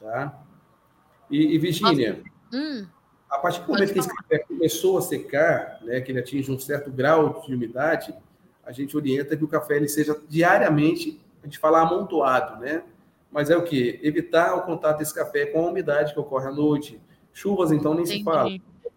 Tá? 0.00 0.42
E, 1.30 1.54
e 1.54 1.58
Virgínia, 1.58 2.22
Hum, 2.54 2.86
a 3.28 3.38
partir 3.38 3.62
do 3.62 3.72
momento 3.72 3.92
que 3.92 3.98
esse 3.98 4.08
café 4.08 4.38
começou 4.38 4.96
a 4.96 5.02
secar, 5.02 5.80
né, 5.82 6.00
que 6.00 6.12
ele 6.12 6.20
atinge 6.20 6.52
um 6.52 6.58
certo 6.58 6.90
grau 6.90 7.42
de 7.44 7.52
umidade, 7.52 8.14
a 8.64 8.70
gente 8.70 8.96
orienta 8.96 9.36
que 9.36 9.44
o 9.44 9.48
café 9.48 9.76
ele 9.76 9.88
seja 9.88 10.16
diariamente, 10.28 11.20
a 11.44 11.46
gente 11.46 11.58
fala 11.58 11.82
amontoado, 11.82 12.58
né? 12.58 12.82
Mas 13.30 13.50
é 13.50 13.56
o 13.56 13.62
que? 13.62 14.00
Evitar 14.02 14.54
o 14.56 14.62
contato 14.62 14.98
desse 14.98 15.14
café 15.14 15.44
com 15.44 15.66
a 15.66 15.68
umidade 15.68 16.14
que 16.14 16.18
ocorre 16.18 16.46
à 16.46 16.50
noite. 16.50 16.98
Chuvas, 17.34 17.70
então, 17.70 17.92
nem 17.92 18.04
Entendi. 18.04 18.18
se 18.20 18.24
fala. 18.24 18.48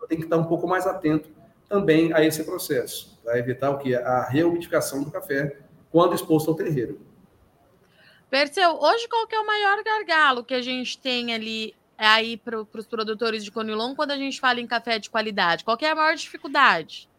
Tem 0.07 0.17
que 0.17 0.23
estar 0.23 0.37
um 0.37 0.45
pouco 0.45 0.65
mais 0.65 0.87
atento 0.87 1.29
também 1.67 2.13
a 2.13 2.23
esse 2.23 2.45
processo, 2.45 3.19
para 3.21 3.37
evitar 3.37 3.71
o 3.71 3.77
que? 3.77 3.93
A 3.93 4.23
reumidificação 4.23 5.03
do 5.03 5.11
café 5.11 5.57
quando 5.91 6.15
exposto 6.15 6.49
ao 6.49 6.55
terreiro. 6.55 7.01
Perseu, 8.29 8.79
hoje 8.79 9.09
qual 9.09 9.27
que 9.27 9.35
é 9.35 9.39
o 9.39 9.45
maior 9.45 9.83
gargalo 9.83 10.45
que 10.45 10.53
a 10.53 10.61
gente 10.61 10.97
tem 10.97 11.33
ali 11.33 11.75
é 11.97 12.07
aí 12.07 12.37
para 12.37 12.61
os 12.61 12.87
produtores 12.87 13.43
de 13.43 13.51
conilon 13.51 13.95
quando 13.95 14.11
a 14.11 14.17
gente 14.17 14.39
fala 14.39 14.61
em 14.61 14.67
café 14.67 14.99
de 14.99 15.09
qualidade? 15.09 15.65
Qual 15.65 15.77
é 15.81 15.89
a 15.89 15.95
maior 15.95 16.15
dificuldade? 16.15 17.09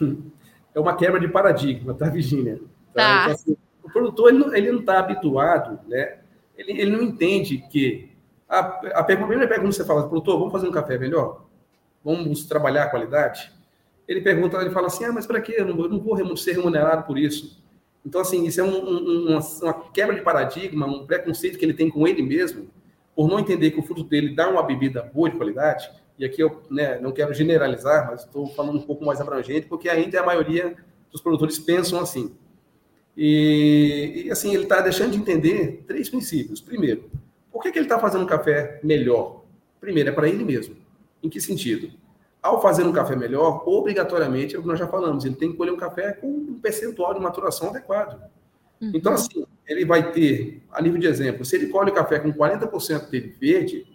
É 0.74 0.80
uma 0.80 0.96
quebra 0.96 1.20
de 1.20 1.28
paradigma, 1.28 1.94
tá, 1.94 2.08
Virginia? 2.08 2.60
Tá? 2.92 3.02
tá. 3.02 3.22
Então, 3.22 3.32
assim, 3.32 3.56
o 3.84 3.90
produtor 3.90 4.30
ele 4.54 4.72
não 4.72 4.80
está 4.80 4.98
habituado, 4.98 5.78
né? 5.86 6.18
Ele, 6.56 6.80
ele 6.80 6.90
não 6.90 7.02
entende 7.02 7.58
que 7.70 8.10
a, 8.48 8.58
a 9.00 9.04
primeira 9.04 9.46
pergunta 9.46 9.70
que 9.70 9.76
você 9.76 9.84
fala, 9.84 10.08
produtor, 10.08 10.38
vamos 10.38 10.52
fazer 10.52 10.68
um 10.68 10.72
café 10.72 10.98
melhor? 10.98 11.44
Vamos 12.02 12.44
trabalhar 12.44 12.84
a 12.84 12.90
qualidade? 12.90 13.52
Ele 14.06 14.20
pergunta, 14.20 14.56
ele 14.58 14.70
fala 14.70 14.86
assim, 14.86 15.04
ah, 15.04 15.12
mas 15.12 15.26
para 15.26 15.40
quê? 15.40 15.56
Eu 15.58 15.66
não, 15.66 15.84
eu 15.84 15.88
não 15.88 16.00
vou 16.00 16.36
ser 16.36 16.52
remunerado 16.52 17.04
por 17.04 17.18
isso. 17.18 17.62
Então, 18.04 18.20
assim, 18.20 18.44
isso 18.44 18.60
é 18.60 18.64
um, 18.64 18.68
um, 18.68 19.28
uma, 19.28 19.40
uma 19.62 19.90
quebra 19.90 20.14
de 20.14 20.22
paradigma, 20.22 20.86
um 20.86 21.06
preconceito 21.06 21.58
que 21.58 21.64
ele 21.64 21.74
tem 21.74 21.90
com 21.90 22.06
ele 22.06 22.22
mesmo, 22.22 22.68
por 23.16 23.28
não 23.28 23.38
entender 23.38 23.70
que 23.70 23.80
o 23.80 23.82
fruto 23.82 24.04
dele 24.04 24.34
dá 24.34 24.48
uma 24.48 24.62
bebida 24.62 25.02
boa 25.02 25.30
de 25.30 25.36
qualidade, 25.36 25.90
e 26.18 26.24
aqui 26.24 26.40
eu 26.40 26.62
né, 26.70 26.98
não 27.00 27.12
quero 27.12 27.32
generalizar, 27.32 28.08
mas 28.10 28.20
estou 28.20 28.46
falando 28.48 28.78
um 28.78 28.82
pouco 28.82 29.04
mais 29.04 29.20
abrangente, 29.20 29.66
porque 29.66 29.88
ainda 29.88 30.20
a 30.20 30.26
maioria 30.26 30.76
dos 31.10 31.20
produtores 31.20 31.58
pensam 31.58 31.98
assim. 31.98 32.36
E, 33.16 34.24
e 34.26 34.30
assim, 34.30 34.52
ele 34.54 34.64
está 34.64 34.80
deixando 34.80 35.12
de 35.12 35.18
entender 35.18 35.84
três 35.86 36.08
princípios. 36.08 36.60
Primeiro, 36.60 37.10
por 37.52 37.62
que, 37.62 37.70
que 37.70 37.78
ele 37.78 37.86
está 37.86 37.98
fazendo 37.98 38.24
um 38.24 38.26
café 38.26 38.80
melhor? 38.82 39.44
Primeiro, 39.80 40.08
é 40.08 40.12
para 40.12 40.28
ele 40.28 40.44
mesmo. 40.44 40.76
Em 41.22 41.28
que 41.28 41.40
sentido? 41.40 41.90
Ao 42.42 42.60
fazer 42.60 42.84
um 42.84 42.92
café 42.92 43.16
melhor, 43.16 43.62
obrigatoriamente, 43.66 44.54
é 44.54 44.58
o 44.58 44.62
que 44.62 44.68
nós 44.68 44.78
já 44.78 44.86
falamos, 44.86 45.24
ele 45.24 45.36
tem 45.36 45.50
que 45.50 45.56
colher 45.56 45.72
um 45.72 45.76
café 45.76 46.12
com 46.12 46.26
um 46.26 46.58
percentual 46.60 47.14
de 47.14 47.20
maturação 47.20 47.70
adequado. 47.70 48.20
Uhum. 48.80 48.92
Então, 48.94 49.14
assim, 49.14 49.46
ele 49.66 49.84
vai 49.84 50.12
ter, 50.12 50.62
a 50.70 50.82
nível 50.82 50.98
de 50.98 51.06
exemplo, 51.06 51.44
se 51.44 51.56
ele 51.56 51.68
colhe 51.68 51.90
o 51.90 51.94
café 51.94 52.18
com 52.18 52.32
40% 52.32 53.08
dele 53.08 53.34
verde, 53.40 53.86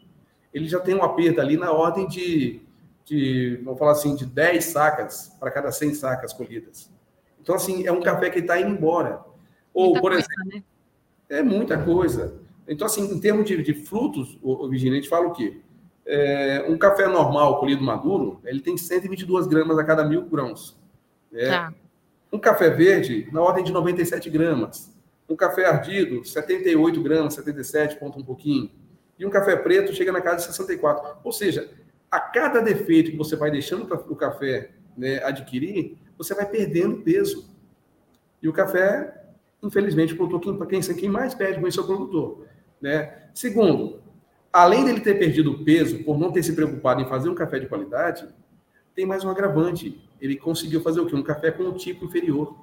ele 0.54 0.68
já 0.68 0.80
tem 0.80 0.96
uma 0.96 1.16
perda 1.16 1.42
ali 1.42 1.58
na 1.58 1.72
ordem 1.72 2.08
de, 2.08 2.62
de 3.06 3.60
vamos 3.64 3.78
falar 3.78 3.92
assim, 3.92 4.16
de 4.16 4.26
10 4.26 4.64
sacas 4.64 5.36
para 5.40 5.52
cada 5.52 5.72
100 5.72 5.94
sacas 5.94 6.34
colhidas. 6.34 6.90
Então, 7.42 7.56
assim, 7.56 7.86
é 7.86 7.92
um 7.92 8.02
café 8.02 8.30
que 8.30 8.40
está 8.40 8.60
indo 8.60 8.72
embora. 8.72 9.22
Ou, 9.74 9.92
muita 9.92 10.02
por 10.02 10.12
exemplo, 10.14 10.46
né? 10.46 10.64
é 11.30 11.42
muita 11.42 11.78
coisa. 11.78 12.40
Então, 12.68 12.86
assim, 12.86 13.12
em 13.12 13.20
termos 13.20 13.46
de, 13.46 13.62
de 13.64 13.74
frutos, 13.74 14.38
o, 14.42 14.66
o 14.66 14.70
Virginia, 14.70 14.94
a 14.94 15.02
gente 15.02 15.10
fala 15.10 15.28
o 15.28 15.34
quê? 15.34 15.62
É, 16.06 16.66
um 16.68 16.78
café 16.78 17.08
normal 17.08 17.60
colhido 17.60 17.84
maduro, 17.84 18.40
ele 18.44 18.62
tem 18.62 18.78
122 18.78 19.48
gramas 19.48 19.78
a 19.78 19.84
cada 19.84 20.04
mil 20.04 20.24
grãos. 20.24 20.78
Né? 21.32 21.48
Tá. 21.48 21.74
Um 22.32 22.40
café 22.40 22.70
verde, 22.70 23.28
na 23.32 23.42
ordem 23.42 23.64
de 23.64 23.72
97 23.72 24.30
gramas. 24.30 24.96
Um 25.28 25.36
café 25.36 25.66
ardido, 25.66 26.26
78 26.26 27.02
gramas, 27.02 27.36
77, 27.36 27.98
ponto 27.98 28.20
um 28.20 28.24
pouquinho. 28.24 28.72
E 29.18 29.26
um 29.26 29.30
café 29.30 29.56
preto 29.56 29.94
chega 29.94 30.12
na 30.12 30.22
casa 30.22 30.38
de 30.38 30.44
64. 30.44 31.18
Ou 31.24 31.32
seja, 31.32 31.70
a 32.10 32.20
cada 32.20 32.62
defeito 32.62 33.12
que 33.12 33.18
você 33.18 33.36
vai 33.36 33.52
deixando 33.52 33.84
o 34.10 34.16
café 34.16 34.72
né, 35.00 35.24
adquirir, 35.24 35.98
você 36.18 36.36
vai 36.36 36.46
perdendo 36.46 36.98
peso. 36.98 37.50
E 38.44 38.50
o 38.50 38.54
café, 38.54 39.24
infelizmente, 39.64 40.14
o 40.14 40.40
quem, 40.68 40.82
quem 40.82 41.10
mais 41.10 41.34
perde 41.34 41.60
com 41.60 41.68
isso 41.68 41.80
é 41.80 41.84
o 41.84 41.88
produtor. 41.88 42.46
Né? 42.82 43.30
Segundo, 43.34 44.02
além 44.52 44.84
dele 44.84 45.00
ter 45.00 45.18
perdido 45.18 45.64
peso 45.64 46.04
por 46.04 46.20
não 46.20 46.32
ter 46.32 46.44
se 46.44 46.54
preocupado 46.54 47.02
em 47.02 47.08
fazer 47.08 47.30
um 47.30 47.36
café 47.36 47.60
de 47.60 47.68
qualidade, 47.68 48.28
tem 48.94 49.06
mais 49.06 49.24
um 49.24 49.30
agravante. 49.30 50.00
Ele 50.20 50.36
conseguiu 50.36 50.82
fazer 50.82 51.00
o 51.00 51.06
quê? 51.06 51.16
Um 51.16 51.24
café 51.24 51.50
com 51.52 51.64
um 51.64 51.74
tipo 51.74 52.06
inferior. 52.06 52.56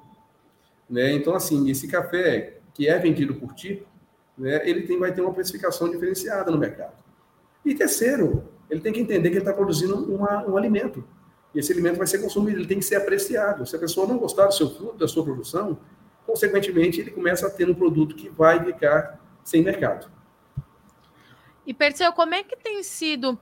Né? 0.87 1.11
Então, 1.13 1.33
assim, 1.33 1.69
esse 1.69 1.87
café 1.87 2.59
que 2.73 2.87
é 2.87 2.99
vendido 2.99 3.33
por 3.33 3.53
tipo, 3.55 3.87
né, 4.37 4.61
ele 4.69 4.83
tem, 4.83 4.99
vai 4.99 5.11
ter 5.11 5.21
uma 5.21 5.33
precificação 5.33 5.89
diferenciada 5.89 6.51
no 6.51 6.59
mercado. 6.59 6.95
E 7.65 7.73
terceiro, 7.73 8.43
ele 8.69 8.81
tem 8.81 8.93
que 8.93 8.99
entender 8.99 9.29
que 9.29 9.37
ele 9.37 9.41
está 9.41 9.51
produzindo 9.51 9.95
uma, 10.13 10.47
um 10.47 10.55
alimento. 10.55 11.03
E 11.53 11.59
esse 11.59 11.71
alimento 11.71 11.97
vai 11.97 12.07
ser 12.07 12.19
consumido, 12.19 12.59
ele 12.59 12.67
tem 12.67 12.79
que 12.79 12.85
ser 12.85 12.95
apreciado. 12.95 13.65
Se 13.65 13.75
a 13.75 13.79
pessoa 13.79 14.07
não 14.07 14.17
gostar 14.17 14.47
do 14.47 14.53
seu 14.53 14.69
fruto, 14.69 14.97
da 14.97 15.07
sua 15.07 15.23
produção, 15.23 15.77
consequentemente, 16.25 16.99
ele 16.99 17.11
começa 17.11 17.47
a 17.47 17.49
ter 17.49 17.69
um 17.69 17.73
produto 17.73 18.15
que 18.15 18.29
vai 18.29 18.63
ficar 18.63 19.19
sem 19.43 19.63
mercado. 19.63 20.11
E 21.65 21.73
Perseu, 21.73 22.11
como 22.13 22.33
é 22.33 22.43
que 22.43 22.55
tem 22.55 22.83
sido 22.83 23.39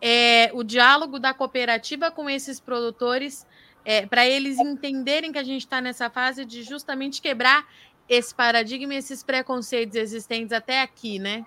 é, 0.00 0.50
o 0.54 0.62
diálogo 0.62 1.18
da 1.18 1.34
cooperativa 1.34 2.10
com 2.10 2.28
esses 2.30 2.58
produtores 2.58 3.46
é, 3.84 4.06
para 4.06 4.26
eles 4.26 4.58
entenderem 4.58 5.32
que 5.32 5.38
a 5.38 5.42
gente 5.42 5.62
está 5.62 5.80
nessa 5.80 6.10
fase 6.10 6.44
de 6.44 6.62
justamente 6.62 7.20
quebrar 7.20 7.66
esse 8.08 8.34
paradigma 8.34 8.94
e 8.94 8.96
esses 8.96 9.22
preconceitos 9.22 9.96
existentes 9.96 10.52
até 10.52 10.82
aqui, 10.82 11.18
né? 11.18 11.44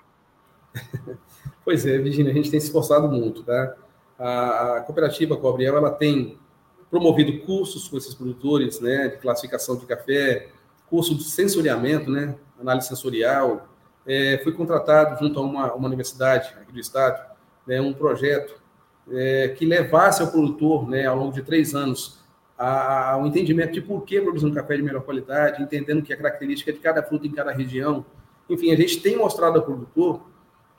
Pois 1.65 1.85
é, 1.85 1.97
Virginia, 1.97 2.29
a 2.29 2.35
gente 2.35 2.51
tem 2.51 2.59
se 2.59 2.65
esforçado 2.65 3.07
muito, 3.07 3.41
tá? 3.43 3.77
A, 4.17 4.77
a 4.77 4.81
cooperativa 4.81 5.35
Cobriel, 5.37 5.77
ela 5.77 5.91
tem 5.91 6.37
promovido 6.89 7.39
cursos 7.45 7.87
com 7.87 7.97
esses 7.97 8.13
produtores, 8.13 8.79
né, 8.79 9.07
de 9.07 9.17
classificação 9.17 9.75
de 9.75 9.85
café, 9.85 10.49
curso 10.87 11.15
de 11.15 11.23
sensoriamento, 11.23 12.11
né, 12.11 12.35
análise 12.59 12.87
sensorial. 12.87 13.67
É, 14.05 14.39
fui 14.43 14.51
contratado 14.51 15.17
junto 15.19 15.39
a 15.39 15.41
uma, 15.41 15.73
uma 15.73 15.87
universidade 15.87 16.53
aqui 16.61 16.71
do 16.71 16.79
estado, 16.79 17.19
né, 17.65 17.81
um 17.81 17.93
projeto 17.93 18.61
é, 19.11 19.49
que 19.49 19.65
levasse 19.65 20.21
ao 20.21 20.29
produtor, 20.29 20.87
né, 20.87 21.05
ao 21.05 21.17
longo 21.17 21.33
de 21.33 21.41
três 21.41 21.73
anos, 21.73 22.23
ao 22.57 23.25
entendimento 23.25 23.73
de 23.73 23.81
por 23.81 24.03
que 24.03 24.21
produzir 24.21 24.45
um 24.45 24.53
café 24.53 24.77
de 24.77 24.83
melhor 24.83 25.01
qualidade, 25.01 25.61
entendendo 25.61 26.03
que 26.03 26.13
a 26.13 26.17
característica 26.17 26.71
de 26.71 26.79
cada 26.79 27.01
fruta 27.01 27.25
em 27.25 27.31
cada 27.31 27.51
região. 27.51 28.05
Enfim, 28.47 28.71
a 28.71 28.75
gente 28.75 29.01
tem 29.01 29.17
mostrado 29.17 29.57
ao 29.57 29.65
produtor 29.65 30.21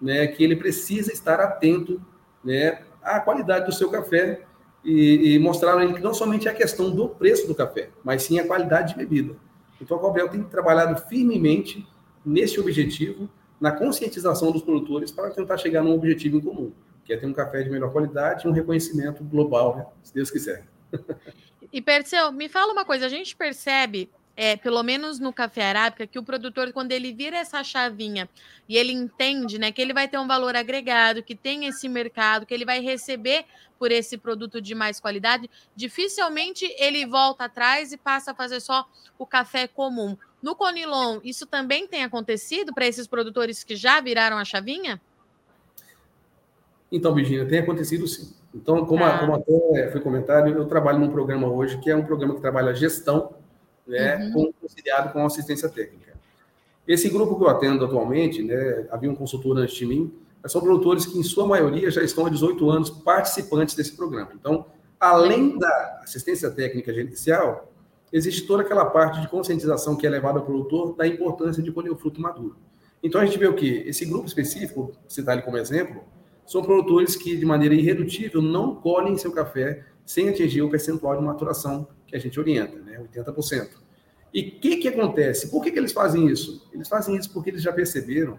né, 0.01 0.27
que 0.29 0.43
ele 0.45 0.57
precisa 0.57 1.13
estar 1.13 1.41
atento 1.41 2.01
né, 2.43 2.83
à 3.05 3.21
qualidade 3.21 3.67
do 3.67 3.73
seu 3.73 3.91
café 3.91 4.43
e, 4.85 5.35
e 5.35 5.39
mostrar 5.39 5.83
ele 5.83 5.95
que 5.95 6.01
não 6.01 6.15
somente 6.15 6.49
é 6.49 6.51
a 6.51 6.55
questão 6.55 6.91
do 6.91 7.09
preço 7.09 7.47
do 7.47 7.55
café, 7.55 7.91
mas 8.03 8.23
sim 8.23 8.39
a 8.39 8.47
qualidade 8.47 8.93
de 8.93 8.99
bebida. 8.99 9.37
Então, 9.81 9.97
a 9.97 10.01
Cobel 10.01 10.29
tem 10.29 10.43
trabalhado 10.43 11.01
firmemente 11.09 11.87
nesse 12.25 12.59
objetivo, 12.61 13.29
na 13.61 13.73
conscientização 13.73 14.51
dos 14.51 14.63
produtores 14.63 15.11
para 15.11 15.31
tentar 15.31 15.57
chegar 15.57 15.83
num 15.83 15.95
objetivo 15.95 16.37
em 16.37 16.41
comum, 16.41 16.73
que 17.05 17.13
é 17.13 17.17
ter 17.17 17.27
um 17.27 17.33
café 17.33 17.63
de 17.63 17.71
melhor 17.71 17.93
qualidade 17.93 18.47
e 18.47 18.49
um 18.49 18.53
reconhecimento 18.53 19.23
global, 19.25 19.77
né, 19.77 19.87
se 20.03 20.15
Deus 20.15 20.31
quiser. 20.31 20.65
E 21.73 21.83
Perseu, 21.83 22.31
me 22.31 22.49
fala 22.49 22.73
uma 22.73 22.85
coisa, 22.85 23.07
a 23.07 23.09
gente 23.09 23.35
percebe, 23.35 24.11
é, 24.37 24.57
pelo 24.57 24.83
menos 24.83 25.19
no 25.19 25.33
café 25.33 25.63
arábica, 25.63 26.07
que 26.07 26.19
o 26.19 26.23
produtor, 26.23 26.73
quando 26.73 26.93
ele 26.93 27.13
vira 27.13 27.37
essa 27.37 27.63
chavinha 27.63 28.29
e 28.69 28.77
ele 28.77 28.93
entende 28.93 29.59
né, 29.59 29.71
que 29.71 29.81
ele 29.81 29.93
vai 29.93 30.09
ter 30.09 30.19
um 30.19 30.27
valor 30.27 30.57
agregado, 30.57 31.23
que 31.23 31.35
tem 31.35 31.67
esse 31.67 31.89
mercado, 31.89 32.45
que 32.45 32.53
ele 32.53 32.65
vai 32.65 32.81
receber 32.81 33.45
por 33.79 33.93
esse 33.93 34.17
produto 34.17 34.61
de 34.61 34.75
mais 34.75 34.99
qualidade, 34.99 35.49
dificilmente 35.77 36.65
ele 36.79 37.07
volta 37.07 37.45
atrás 37.45 37.93
e 37.93 37.97
passa 37.97 38.33
a 38.33 38.35
fazer 38.35 38.61
só 38.61 38.89
o 39.19 39.27
café 39.27 39.67
comum. 39.69 40.17
No 40.43 40.55
Conilon, 40.55 41.21
isso 41.23 41.47
também 41.47 41.87
tem 41.87 42.03
acontecido 42.03 42.73
para 42.75 42.87
esses 42.87 43.07
produtores 43.07 43.63
que 43.65 43.77
já 43.77 44.01
viraram 44.01 44.37
a 44.37 44.45
chavinha? 44.45 45.01
Então, 46.91 47.15
Virginia, 47.15 47.47
tem 47.47 47.61
acontecido 47.61 48.07
sim. 48.07 48.33
Então, 48.55 48.87
como, 48.87 49.05
ah. 49.05 49.19
como 49.19 49.35
até 49.35 49.91
foi 49.91 50.01
comentado, 50.01 50.49
eu 50.49 50.67
trabalho 50.67 50.99
num 50.99 51.11
programa 51.11 51.49
hoje 51.49 51.79
que 51.79 51.91
é 51.91 51.97
um 51.97 52.05
programa 52.05 52.35
que 52.35 52.41
trabalha 52.41 52.75
gestão, 52.75 53.35
né, 53.87 54.33
uhum. 54.35 54.53
conciliado 54.61 55.13
com 55.13 55.25
assistência 55.25 55.69
técnica. 55.69 56.15
Esse 56.87 57.09
grupo 57.09 57.37
que 57.37 57.45
eu 57.45 57.49
atendo 57.49 57.85
atualmente, 57.85 58.43
né, 58.43 58.87
havia 58.91 59.11
um 59.11 59.15
consultor 59.15 59.57
antes 59.59 59.75
de 59.75 59.87
mim, 59.87 60.13
são 60.47 60.61
produtores 60.61 61.07
que, 61.07 61.19
em 61.19 61.23
sua 61.23 61.47
maioria, 61.47 61.91
já 61.91 62.03
estão 62.03 62.27
há 62.27 62.29
18 62.29 62.71
anos 62.71 62.91
participantes 62.91 63.75
desse 63.75 63.97
programa. 63.97 64.31
Então, 64.35 64.67
além 65.01 65.59
da 65.59 66.01
assistência 66.03 66.51
técnica 66.51 66.93
gerencial, 66.93 67.73
existe 68.13 68.47
toda 68.47 68.63
aquela 68.63 68.85
parte 68.85 69.21
de 69.21 69.29
conscientização 69.29 69.97
que 69.97 70.07
é 70.07 70.11
levada 70.11 70.39
ao 70.39 70.45
produtor 70.45 70.95
da 70.95 71.07
importância 71.07 71.63
de 71.63 71.73
colher 71.73 71.91
o 71.91 71.97
fruto 71.97 72.21
maduro. 72.21 72.57
Então, 73.03 73.21
a 73.21 73.25
gente 73.25 73.39
vê 73.39 73.47
o 73.47 73.55
quê? 73.55 73.85
Esse 73.87 74.05
grupo 74.05 74.27
específico, 74.27 74.93
citar 75.09 75.35
ele 75.35 75.45
como 75.45 75.57
exemplo, 75.57 76.03
são 76.47 76.63
produtores 76.63 77.17
que, 77.17 77.37
de 77.37 77.47
maneira 77.47 77.75
irredutível, 77.75 78.43
não 78.43 78.75
colhem 78.75 79.17
seu 79.17 79.33
café 79.33 79.85
sem 80.05 80.29
atingir 80.29 80.61
o 80.61 80.71
percentual 80.71 81.17
de 81.17 81.25
maturação 81.25 81.89
que 82.15 82.19
a 82.19 82.21
gente 82.21 82.39
orienta, 82.39 82.79
né? 82.79 83.05
80%. 83.13 83.71
E 84.33 84.41
o 84.41 84.61
que, 84.61 84.77
que 84.77 84.89
acontece? 84.89 85.51
Por 85.51 85.63
que, 85.63 85.73
que 85.73 85.79
eles 85.79 85.93
fazem 85.93 86.29
isso? 86.29 86.69
Eles 86.73 86.89
fazem 86.89 87.17
isso 87.17 87.33
porque 87.33 87.51
eles 87.51 87.61
já 87.61 87.73
perceberam 87.73 88.39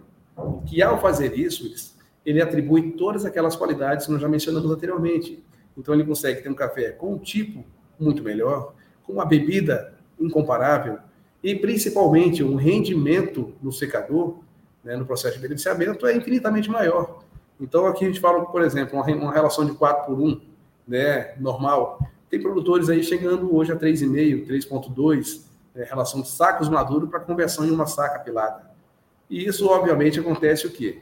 que, 0.65 0.81
ao 0.81 1.01
fazer 1.01 1.37
isso, 1.37 1.65
eles, 1.65 1.97
ele 2.25 2.41
atribui 2.41 2.91
todas 2.91 3.25
aquelas 3.25 3.55
qualidades 3.55 4.05
que 4.05 4.11
nós 4.13 4.21
já 4.21 4.29
mencionamos 4.29 4.71
anteriormente. 4.71 5.43
Então, 5.77 5.93
ele 5.93 6.05
consegue 6.05 6.41
ter 6.41 6.49
um 6.49 6.53
café 6.53 6.91
com 6.91 7.13
um 7.13 7.17
tipo 7.17 7.65
muito 7.99 8.23
melhor, 8.23 8.73
com 9.03 9.13
uma 9.13 9.25
bebida 9.25 9.93
incomparável 10.17 10.99
e, 11.43 11.53
principalmente, 11.53 12.43
um 12.43 12.55
rendimento 12.55 13.53
no 13.61 13.73
secador, 13.73 14.39
né, 14.85 14.95
no 14.95 15.05
processo 15.05 15.35
de 15.35 15.41
beneficiamento, 15.41 16.07
é 16.07 16.15
infinitamente 16.15 16.69
maior. 16.69 17.23
Então, 17.59 17.85
aqui 17.87 18.05
a 18.05 18.07
gente 18.07 18.21
fala, 18.21 18.45
por 18.45 18.61
exemplo, 18.61 18.97
uma, 18.97 19.33
relação 19.33 19.65
de 19.65 19.73
4 19.73 20.05
por 20.05 20.21
1, 20.21 20.41
né, 20.87 21.35
normal. 21.39 21.99
Tem 22.29 22.41
produtores 22.41 22.89
aí 22.89 23.03
chegando 23.03 23.55
hoje 23.55 23.71
a 23.71 23.75
3,5, 23.75 24.47
3,2, 24.47 25.45
né, 25.73 25.83
relação 25.83 26.21
de 26.21 26.29
sacos 26.29 26.69
maduros 26.69 27.09
para 27.09 27.19
conversão 27.19 27.65
em 27.65 27.71
uma 27.71 27.85
saca 27.85 28.19
pilada. 28.19 28.71
E 29.29 29.45
isso, 29.45 29.67
obviamente, 29.67 30.19
acontece 30.19 30.67
o 30.67 30.71
quê? 30.71 31.01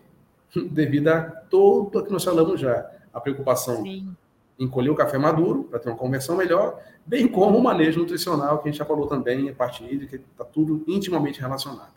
Devido 0.71 1.09
a 1.09 1.21
tudo 1.21 1.99
o 1.99 2.03
que 2.03 2.11
nós 2.11 2.23
falamos 2.23 2.59
já. 2.59 2.89
A 3.13 3.21
preocupação 3.21 3.83
Sim. 3.83 4.15
em 4.59 4.67
colher 4.67 4.89
o 4.89 4.95
café 4.95 5.17
maduro, 5.17 5.65
para 5.65 5.79
ter 5.79 5.89
uma 5.89 5.97
conversão 5.97 6.35
melhor, 6.35 6.79
bem 7.05 7.27
como 7.27 7.57
o 7.57 7.63
manejo 7.63 7.99
nutricional, 7.99 8.59
que 8.59 8.69
a 8.69 8.71
gente 8.71 8.79
já 8.79 8.85
falou 8.85 9.07
também, 9.07 9.49
a 9.49 9.53
parte 9.53 9.83
hídrica, 9.83 10.15
está 10.15 10.43
tudo 10.43 10.83
intimamente 10.87 11.39
relacionado. 11.39 11.93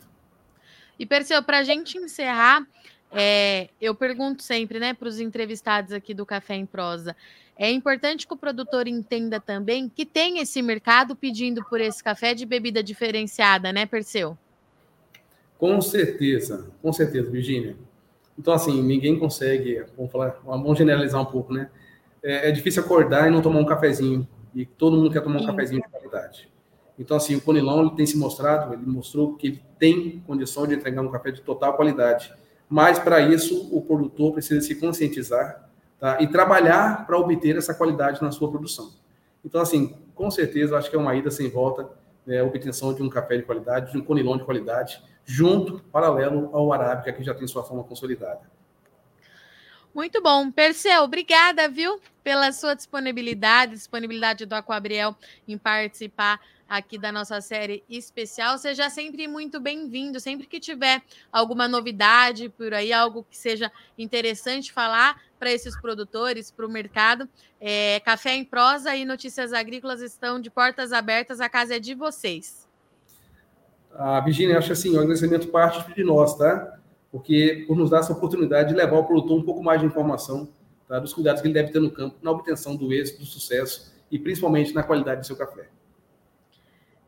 E, 0.99 1.05
Perseu, 1.05 1.41
para 1.43 1.59
a 1.59 1.63
gente 1.63 1.97
encerrar, 1.97 2.65
é, 3.11 3.69
eu 3.79 3.95
pergunto 3.95 4.43
sempre, 4.43 4.79
né, 4.79 4.93
para 4.93 5.07
os 5.07 5.19
entrevistados 5.19 5.93
aqui 5.93 6.13
do 6.13 6.25
Café 6.25 6.55
em 6.55 6.65
Prosa, 6.65 7.15
é 7.57 7.71
importante 7.71 8.27
que 8.27 8.33
o 8.33 8.37
produtor 8.37 8.87
entenda 8.87 9.39
também 9.39 9.89
que 9.89 10.05
tem 10.05 10.39
esse 10.39 10.61
mercado 10.61 11.15
pedindo 11.15 11.63
por 11.65 11.81
esse 11.81 12.03
café 12.03 12.33
de 12.33 12.45
bebida 12.45 12.83
diferenciada, 12.83 13.71
né, 13.73 13.85
Perseu? 13.85 14.37
Com 15.57 15.81
certeza, 15.81 16.69
com 16.81 16.93
certeza, 16.93 17.29
Virginia. 17.29 17.75
Então, 18.37 18.53
assim, 18.53 18.81
ninguém 18.83 19.17
consegue, 19.17 19.83
vamos 19.95 20.11
falar, 20.11 20.39
vamos 20.45 20.77
generalizar 20.77 21.21
um 21.21 21.25
pouco, 21.25 21.51
né? 21.51 21.69
É, 22.23 22.49
é 22.49 22.51
difícil 22.51 22.83
acordar 22.83 23.27
e 23.27 23.31
não 23.31 23.41
tomar 23.41 23.59
um 23.59 23.65
cafezinho. 23.65 24.27
E 24.53 24.65
todo 24.65 24.95
mundo 24.95 25.11
quer 25.11 25.21
tomar 25.21 25.37
um 25.37 25.39
Sim. 25.39 25.47
cafezinho 25.47 25.81
de 25.81 25.89
qualidade. 25.89 26.49
Então, 26.99 27.17
assim, 27.17 27.35
o 27.35 27.41
Conilon 27.41 27.81
ele 27.81 27.95
tem 27.95 28.05
se 28.05 28.17
mostrado, 28.17 28.73
ele 28.73 28.85
mostrou 28.85 29.35
que 29.35 29.47
ele 29.47 29.63
tem 29.79 30.23
condição 30.27 30.67
de 30.67 30.75
entregar 30.75 31.01
um 31.01 31.09
café 31.11 31.31
de 31.31 31.41
total 31.41 31.75
qualidade 31.75 32.31
mas 32.69 32.99
para 32.99 33.21
isso 33.21 33.69
o 33.71 33.81
produtor 33.81 34.33
precisa 34.33 34.61
se 34.61 34.75
conscientizar 34.75 35.66
tá? 35.99 36.21
e 36.21 36.27
trabalhar 36.27 37.05
para 37.05 37.17
obter 37.17 37.57
essa 37.57 37.73
qualidade 37.73 38.21
na 38.21 38.31
sua 38.31 38.49
produção. 38.49 38.93
Então, 39.43 39.61
assim, 39.61 39.95
com 40.13 40.29
certeza, 40.29 40.77
acho 40.77 40.89
que 40.89 40.95
é 40.95 40.99
uma 40.99 41.15
ida 41.15 41.31
sem 41.31 41.49
volta 41.49 41.89
né, 42.25 42.39
a 42.39 42.43
obtenção 42.43 42.93
de 42.93 43.01
um 43.01 43.09
café 43.09 43.37
de 43.37 43.43
qualidade, 43.43 43.91
de 43.91 43.97
um 43.97 44.03
conilon 44.03 44.37
de 44.37 44.43
qualidade, 44.43 45.01
junto, 45.23 45.79
paralelo 45.91 46.49
ao 46.53 46.71
arábica, 46.73 47.13
que 47.13 47.23
já 47.23 47.33
tem 47.33 47.47
sua 47.47 47.63
forma 47.63 47.83
consolidada. 47.83 48.41
Muito 49.95 50.21
bom. 50.21 50.51
Perseu, 50.51 51.03
obrigada, 51.03 51.67
viu, 51.69 51.99
pela 52.23 52.51
sua 52.51 52.75
disponibilidade, 52.75 53.71
disponibilidade 53.71 54.45
do 54.45 54.53
Aquabriel 54.53 55.15
em 55.47 55.57
participar 55.57 56.39
aqui 56.67 56.97
da 56.97 57.11
nossa 57.11 57.39
série 57.41 57.83
especial. 57.89 58.57
Seja 58.57 58.89
sempre 58.89 59.27
muito 59.27 59.59
bem-vindo. 59.59 60.19
Sempre 60.19 60.47
que 60.47 60.59
tiver 60.59 61.01
alguma 61.31 61.67
novidade 61.67 62.49
por 62.49 62.73
aí, 62.73 62.91
algo 62.91 63.25
que 63.29 63.37
seja 63.37 63.71
interessante 63.97 64.71
falar 64.71 65.21
para 65.39 65.51
esses 65.51 65.79
produtores, 65.79 66.49
para 66.51 66.65
o 66.65 66.69
mercado, 66.69 67.29
é, 67.61 67.99
Café 67.99 68.35
em 68.35 68.43
Prosa 68.43 68.95
e 68.95 69.05
Notícias 69.05 69.53
Agrícolas 69.53 70.01
estão 70.01 70.39
de 70.39 70.49
portas 70.49 70.91
abertas. 70.91 71.39
A 71.39 71.47
casa 71.47 71.75
é 71.75 71.79
de 71.79 71.93
vocês. 71.93 72.67
A 73.93 74.19
Virginia, 74.19 74.57
acho 74.57 74.73
assim, 74.73 74.95
o 74.95 74.99
agradecimento 74.99 75.47
parte 75.47 75.93
de 75.93 76.03
nós, 76.03 76.35
tá? 76.37 76.77
Porque 77.11 77.65
por 77.67 77.77
nos 77.77 77.89
dar 77.89 77.99
essa 77.99 78.13
oportunidade 78.13 78.69
de 78.69 78.75
levar 78.75 78.97
o 78.97 79.05
produtor 79.05 79.39
um 79.39 79.43
pouco 79.43 79.63
mais 79.63 79.79
de 79.79 79.87
informação 79.87 80.47
tá? 80.87 80.99
dos 80.99 81.13
cuidados 81.13 81.41
que 81.41 81.47
ele 81.47 81.53
deve 81.53 81.71
ter 81.71 81.79
no 81.79 81.91
campo, 81.91 82.15
na 82.21 82.31
obtenção 82.31 82.75
do 82.75 82.93
êxito, 82.93 83.19
do 83.19 83.25
sucesso 83.25 83.93
e 84.11 84.19
principalmente 84.19 84.73
na 84.73 84.83
qualidade 84.83 85.21
do 85.21 85.25
seu 85.25 85.35
café. 85.35 85.67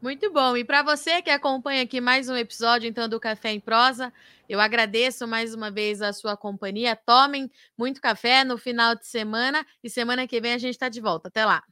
Muito 0.02 0.32
bom. 0.32 0.56
E 0.56 0.64
para 0.64 0.82
você 0.82 1.22
que 1.22 1.30
acompanha 1.30 1.84
aqui 1.84 2.00
mais 2.00 2.30
um 2.30 2.36
episódio 2.36 2.88
então 2.88 3.10
do 3.10 3.20
Café 3.20 3.52
em 3.52 3.60
Prosa, 3.60 4.14
eu 4.48 4.62
agradeço 4.62 5.28
mais 5.28 5.54
uma 5.54 5.70
vez 5.70 6.02
a 6.02 6.14
sua 6.14 6.38
companhia. 6.38 6.96
Tomem 6.96 7.52
muito 7.78 8.00
café 8.00 8.46
no 8.46 8.58
final 8.58 8.96
de 8.96 9.06
semana 9.06 9.66
e 9.84 9.90
semana 9.90 10.26
que 10.26 10.40
vem 10.40 10.54
a 10.54 10.58
gente 10.58 10.76
está 10.76 10.88
de 10.88 11.02
volta. 11.02 11.28
Até 11.28 11.46
lá. 11.46 11.64